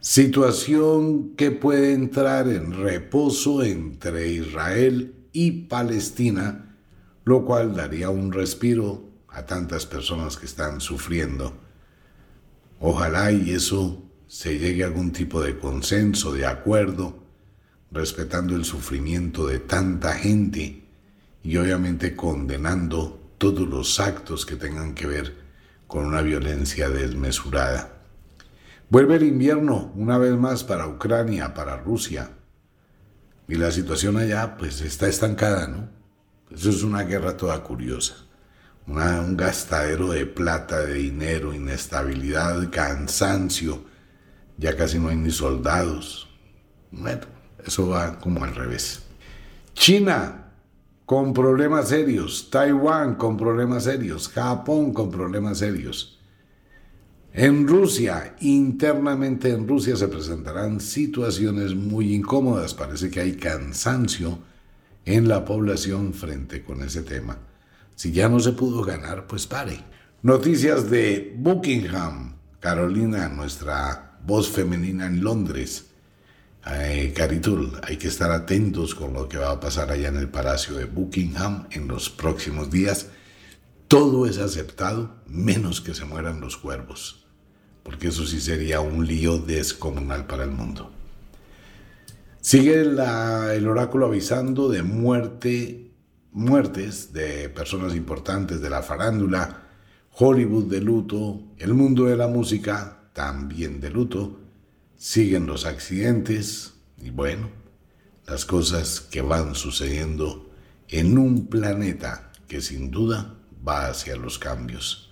Situación 0.00 1.36
que 1.36 1.52
puede 1.52 1.92
entrar 1.92 2.48
en 2.48 2.72
reposo 2.72 3.62
entre 3.62 4.32
Israel 4.32 5.14
y 5.32 5.52
Palestina, 5.62 6.76
lo 7.24 7.44
cual 7.44 7.76
daría 7.76 8.10
un 8.10 8.32
respiro 8.32 9.08
a 9.28 9.46
tantas 9.46 9.86
personas 9.86 10.36
que 10.36 10.46
están 10.46 10.80
sufriendo. 10.80 11.56
Ojalá 12.80 13.30
y 13.30 13.52
eso 13.52 14.02
se 14.26 14.58
llegue 14.58 14.82
a 14.82 14.88
algún 14.88 15.12
tipo 15.12 15.40
de 15.40 15.56
consenso, 15.56 16.32
de 16.32 16.46
acuerdo, 16.46 17.22
respetando 17.92 18.56
el 18.56 18.64
sufrimiento 18.64 19.46
de 19.46 19.60
tanta 19.60 20.14
gente 20.14 20.82
y 21.44 21.56
obviamente 21.58 22.16
condenando 22.16 23.25
todos 23.38 23.68
los 23.68 24.00
actos 24.00 24.46
que 24.46 24.56
tengan 24.56 24.94
que 24.94 25.06
ver 25.06 25.36
con 25.86 26.06
una 26.06 26.22
violencia 26.22 26.88
desmesurada. 26.88 27.92
Vuelve 28.88 29.16
el 29.16 29.24
invierno 29.24 29.92
una 29.94 30.18
vez 30.18 30.34
más 30.34 30.64
para 30.64 30.86
Ucrania, 30.86 31.54
para 31.54 31.76
Rusia. 31.76 32.30
Y 33.48 33.56
la 33.56 33.70
situación 33.70 34.16
allá 34.16 34.56
pues 34.56 34.80
está 34.80 35.08
estancada, 35.08 35.66
¿no? 35.68 35.88
Eso 36.50 36.70
es 36.70 36.82
una 36.82 37.02
guerra 37.02 37.36
toda 37.36 37.62
curiosa. 37.62 38.14
un 38.86 39.36
gastadero 39.36 40.12
de 40.12 40.26
plata, 40.26 40.80
de 40.80 40.94
dinero, 40.94 41.52
inestabilidad, 41.52 42.70
cansancio. 42.70 43.84
Ya 44.56 44.76
casi 44.76 44.98
no 44.98 45.08
hay 45.08 45.16
ni 45.16 45.30
soldados. 45.30 46.28
Bueno, 46.90 47.26
Eso 47.64 47.88
va 47.88 48.18
como 48.18 48.44
al 48.44 48.54
revés. 48.54 49.02
China 49.74 50.45
con 51.06 51.32
problemas 51.32 51.88
serios, 51.88 52.50
Taiwán 52.50 53.14
con 53.14 53.36
problemas 53.36 53.84
serios, 53.84 54.28
Japón 54.28 54.92
con 54.92 55.08
problemas 55.10 55.58
serios. 55.58 56.18
En 57.32 57.68
Rusia, 57.68 58.34
internamente 58.40 59.50
en 59.50 59.68
Rusia 59.68 59.94
se 59.94 60.08
presentarán 60.08 60.80
situaciones 60.80 61.76
muy 61.76 62.12
incómodas. 62.12 62.74
Parece 62.74 63.10
que 63.10 63.20
hay 63.20 63.36
cansancio 63.36 64.38
en 65.04 65.28
la 65.28 65.44
población 65.44 66.12
frente 66.12 66.64
con 66.64 66.82
ese 66.82 67.02
tema. 67.02 67.38
Si 67.94 68.10
ya 68.10 68.28
no 68.28 68.40
se 68.40 68.52
pudo 68.52 68.82
ganar, 68.82 69.26
pues 69.28 69.46
pare. 69.46 69.78
Noticias 70.22 70.90
de 70.90 71.36
Buckingham, 71.38 72.34
Carolina, 72.58 73.28
nuestra 73.28 74.18
voz 74.24 74.50
femenina 74.50 75.06
en 75.06 75.22
Londres. 75.22 75.90
Eh, 76.68 77.12
Caritul, 77.14 77.78
hay 77.84 77.96
que 77.96 78.08
estar 78.08 78.32
atentos 78.32 78.96
con 78.96 79.12
lo 79.12 79.28
que 79.28 79.38
va 79.38 79.52
a 79.52 79.60
pasar 79.60 79.92
allá 79.92 80.08
en 80.08 80.16
el 80.16 80.28
Palacio 80.28 80.74
de 80.74 80.84
Buckingham 80.84 81.68
en 81.70 81.86
los 81.86 82.10
próximos 82.10 82.70
días. 82.70 83.06
Todo 83.86 84.26
es 84.26 84.38
aceptado, 84.38 85.14
menos 85.28 85.80
que 85.80 85.94
se 85.94 86.04
mueran 86.04 86.40
los 86.40 86.56
cuervos, 86.56 87.24
porque 87.84 88.08
eso 88.08 88.26
sí 88.26 88.40
sería 88.40 88.80
un 88.80 89.06
lío 89.06 89.38
descomunal 89.38 90.26
para 90.26 90.42
el 90.42 90.50
mundo. 90.50 90.90
Sigue 92.40 92.80
el 92.80 93.68
oráculo 93.68 94.06
avisando 94.06 94.68
de 94.68 94.82
muerte, 94.82 95.92
muertes 96.32 97.12
de 97.12 97.48
personas 97.48 97.94
importantes 97.94 98.60
de 98.60 98.70
la 98.70 98.82
farándula, 98.82 99.62
Hollywood 100.18 100.64
de 100.64 100.80
luto, 100.80 101.42
el 101.58 101.74
mundo 101.74 102.06
de 102.06 102.16
la 102.16 102.26
música 102.26 103.10
también 103.12 103.80
de 103.80 103.90
luto, 103.90 104.45
siguen 104.96 105.46
los 105.46 105.64
accidentes 105.64 106.74
y 106.98 107.10
bueno, 107.10 107.50
las 108.26 108.44
cosas 108.44 109.00
que 109.00 109.20
van 109.20 109.54
sucediendo 109.54 110.50
en 110.88 111.18
un 111.18 111.46
planeta 111.46 112.32
que 112.48 112.60
sin 112.60 112.90
duda 112.90 113.34
va 113.66 113.88
hacia 113.88 114.16
los 114.16 114.38
cambios, 114.38 115.10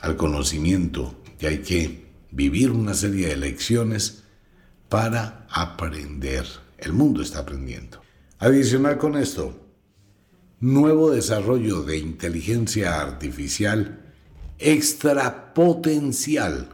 al 0.00 0.16
conocimiento 0.16 1.20
y 1.40 1.46
hay 1.46 1.58
que 1.58 2.06
vivir 2.30 2.70
una 2.70 2.94
serie 2.94 3.28
de 3.28 3.36
lecciones 3.36 4.22
para 4.88 5.46
aprender. 5.50 6.46
El 6.78 6.92
mundo 6.92 7.22
está 7.22 7.40
aprendiendo. 7.40 8.00
Adicional 8.38 8.98
con 8.98 9.16
esto, 9.16 9.58
nuevo 10.60 11.10
desarrollo 11.10 11.82
de 11.82 11.98
inteligencia 11.98 13.00
artificial 13.00 13.98
extrapotencial 14.58 16.68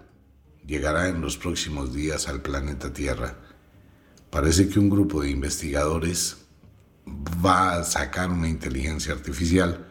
llegará 0.68 1.08
en 1.08 1.22
los 1.22 1.38
próximos 1.38 1.94
días 1.94 2.28
al 2.28 2.42
planeta 2.42 2.92
Tierra. 2.92 3.38
Parece 4.30 4.68
que 4.68 4.78
un 4.78 4.90
grupo 4.90 5.22
de 5.22 5.30
investigadores 5.30 6.36
va 7.44 7.76
a 7.76 7.84
sacar 7.84 8.30
una 8.30 8.48
inteligencia 8.48 9.14
artificial 9.14 9.88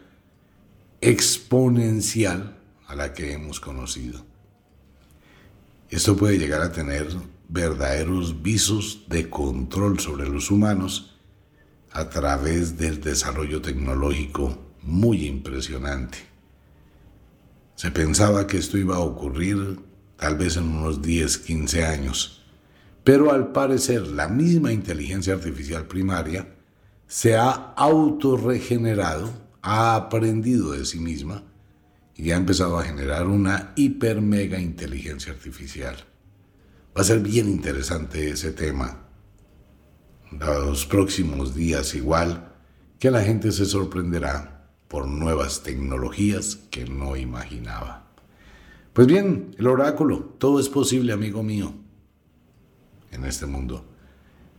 exponencial 1.00 2.56
a 2.86 2.94
la 2.94 3.12
que 3.12 3.32
hemos 3.32 3.58
conocido. 3.58 4.24
Esto 5.90 6.16
puede 6.16 6.38
llegar 6.38 6.62
a 6.62 6.70
tener 6.70 7.08
verdaderos 7.48 8.42
visos 8.42 9.04
de 9.08 9.28
control 9.28 9.98
sobre 9.98 10.28
los 10.28 10.50
humanos 10.50 11.18
a 11.90 12.08
través 12.08 12.78
del 12.78 13.00
desarrollo 13.00 13.60
tecnológico 13.60 14.56
muy 14.82 15.26
impresionante. 15.26 16.18
Se 17.74 17.90
pensaba 17.90 18.46
que 18.46 18.58
esto 18.58 18.78
iba 18.78 18.96
a 18.96 19.00
ocurrir 19.00 19.87
tal 20.18 20.36
vez 20.36 20.56
en 20.56 20.64
unos 20.64 21.00
10, 21.00 21.38
15 21.38 21.84
años. 21.84 22.44
Pero 23.04 23.32
al 23.32 23.52
parecer 23.52 24.02
la 24.02 24.28
misma 24.28 24.72
inteligencia 24.72 25.32
artificial 25.32 25.86
primaria 25.86 26.54
se 27.06 27.36
ha 27.36 27.50
autorregenerado, 27.76 29.30
ha 29.62 29.94
aprendido 29.94 30.72
de 30.72 30.84
sí 30.84 30.98
misma 30.98 31.42
y 32.14 32.32
ha 32.32 32.36
empezado 32.36 32.78
a 32.78 32.84
generar 32.84 33.26
una 33.26 33.72
hiper 33.76 34.20
mega 34.20 34.60
inteligencia 34.60 35.32
artificial. 35.32 35.96
Va 36.96 37.02
a 37.02 37.04
ser 37.04 37.20
bien 37.20 37.48
interesante 37.48 38.28
ese 38.28 38.52
tema. 38.52 39.04
Los 40.32 40.84
próximos 40.84 41.54
días 41.54 41.94
igual 41.94 42.52
que 42.98 43.10
la 43.10 43.22
gente 43.22 43.52
se 43.52 43.64
sorprenderá 43.64 44.68
por 44.88 45.06
nuevas 45.06 45.62
tecnologías 45.62 46.56
que 46.70 46.84
no 46.86 47.16
imaginaba. 47.16 48.07
Pues 48.98 49.06
bien, 49.06 49.54
el 49.56 49.68
oráculo, 49.68 50.34
todo 50.38 50.58
es 50.58 50.68
posible, 50.68 51.12
amigo 51.12 51.44
mío, 51.44 51.72
en 53.12 53.24
este 53.26 53.46
mundo. 53.46 53.84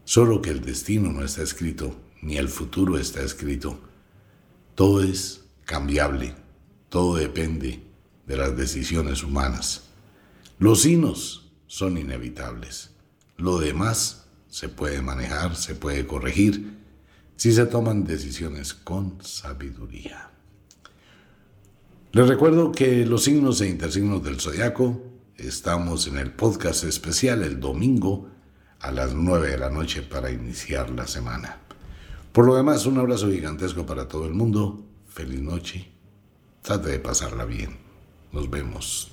Solo 0.05 0.41
que 0.41 0.49
el 0.49 0.61
destino 0.61 1.11
no 1.11 1.25
está 1.25 1.41
escrito, 1.41 1.93
ni 2.21 2.37
el 2.37 2.47
futuro 2.47 2.97
está 2.97 3.21
escrito. 3.21 3.81
Todo 4.75 5.03
es 5.03 5.43
cambiable, 5.65 6.35
todo 6.87 7.17
depende 7.17 7.83
de 8.27 8.37
las 8.37 8.55
decisiones 8.55 9.23
humanas. 9.23 9.89
Los 10.57 10.85
hinos 10.85 11.51
son 11.67 11.97
inevitables. 11.97 12.91
Lo 13.35 13.59
demás 13.59 14.29
se 14.47 14.69
puede 14.69 15.01
manejar, 15.01 15.57
se 15.57 15.75
puede 15.75 16.07
corregir, 16.07 16.77
si 17.35 17.51
se 17.51 17.65
toman 17.65 18.05
decisiones 18.05 18.73
con 18.73 19.21
sabiduría. 19.21 20.31
Les 22.11 22.27
recuerdo 22.27 22.71
que 22.71 23.05
los 23.05 23.25
signos 23.25 23.61
e 23.61 23.69
intersignos 23.69 24.23
del 24.23 24.39
zodiaco 24.41 24.99
estamos 25.37 26.07
en 26.07 26.17
el 26.17 26.31
podcast 26.31 26.83
especial 26.83 27.43
el 27.43 27.59
domingo 27.59 28.27
a 28.79 28.89
las 28.89 29.13
9 29.13 29.51
de 29.51 29.57
la 29.59 29.69
noche 29.69 30.01
para 30.01 30.31
iniciar 30.31 30.89
la 30.89 31.05
semana. 31.05 31.59
Por 32.31 32.45
lo 32.45 32.55
demás, 32.55 32.87
un 32.87 32.97
abrazo 32.97 33.29
gigantesco 33.29 33.85
para 33.85 34.07
todo 34.07 34.25
el 34.25 34.33
mundo. 34.33 34.83
Feliz 35.07 35.39
noche. 35.39 35.87
Trate 36.63 36.89
de 36.89 36.99
pasarla 36.99 37.45
bien. 37.45 37.77
Nos 38.31 38.49
vemos. 38.49 39.11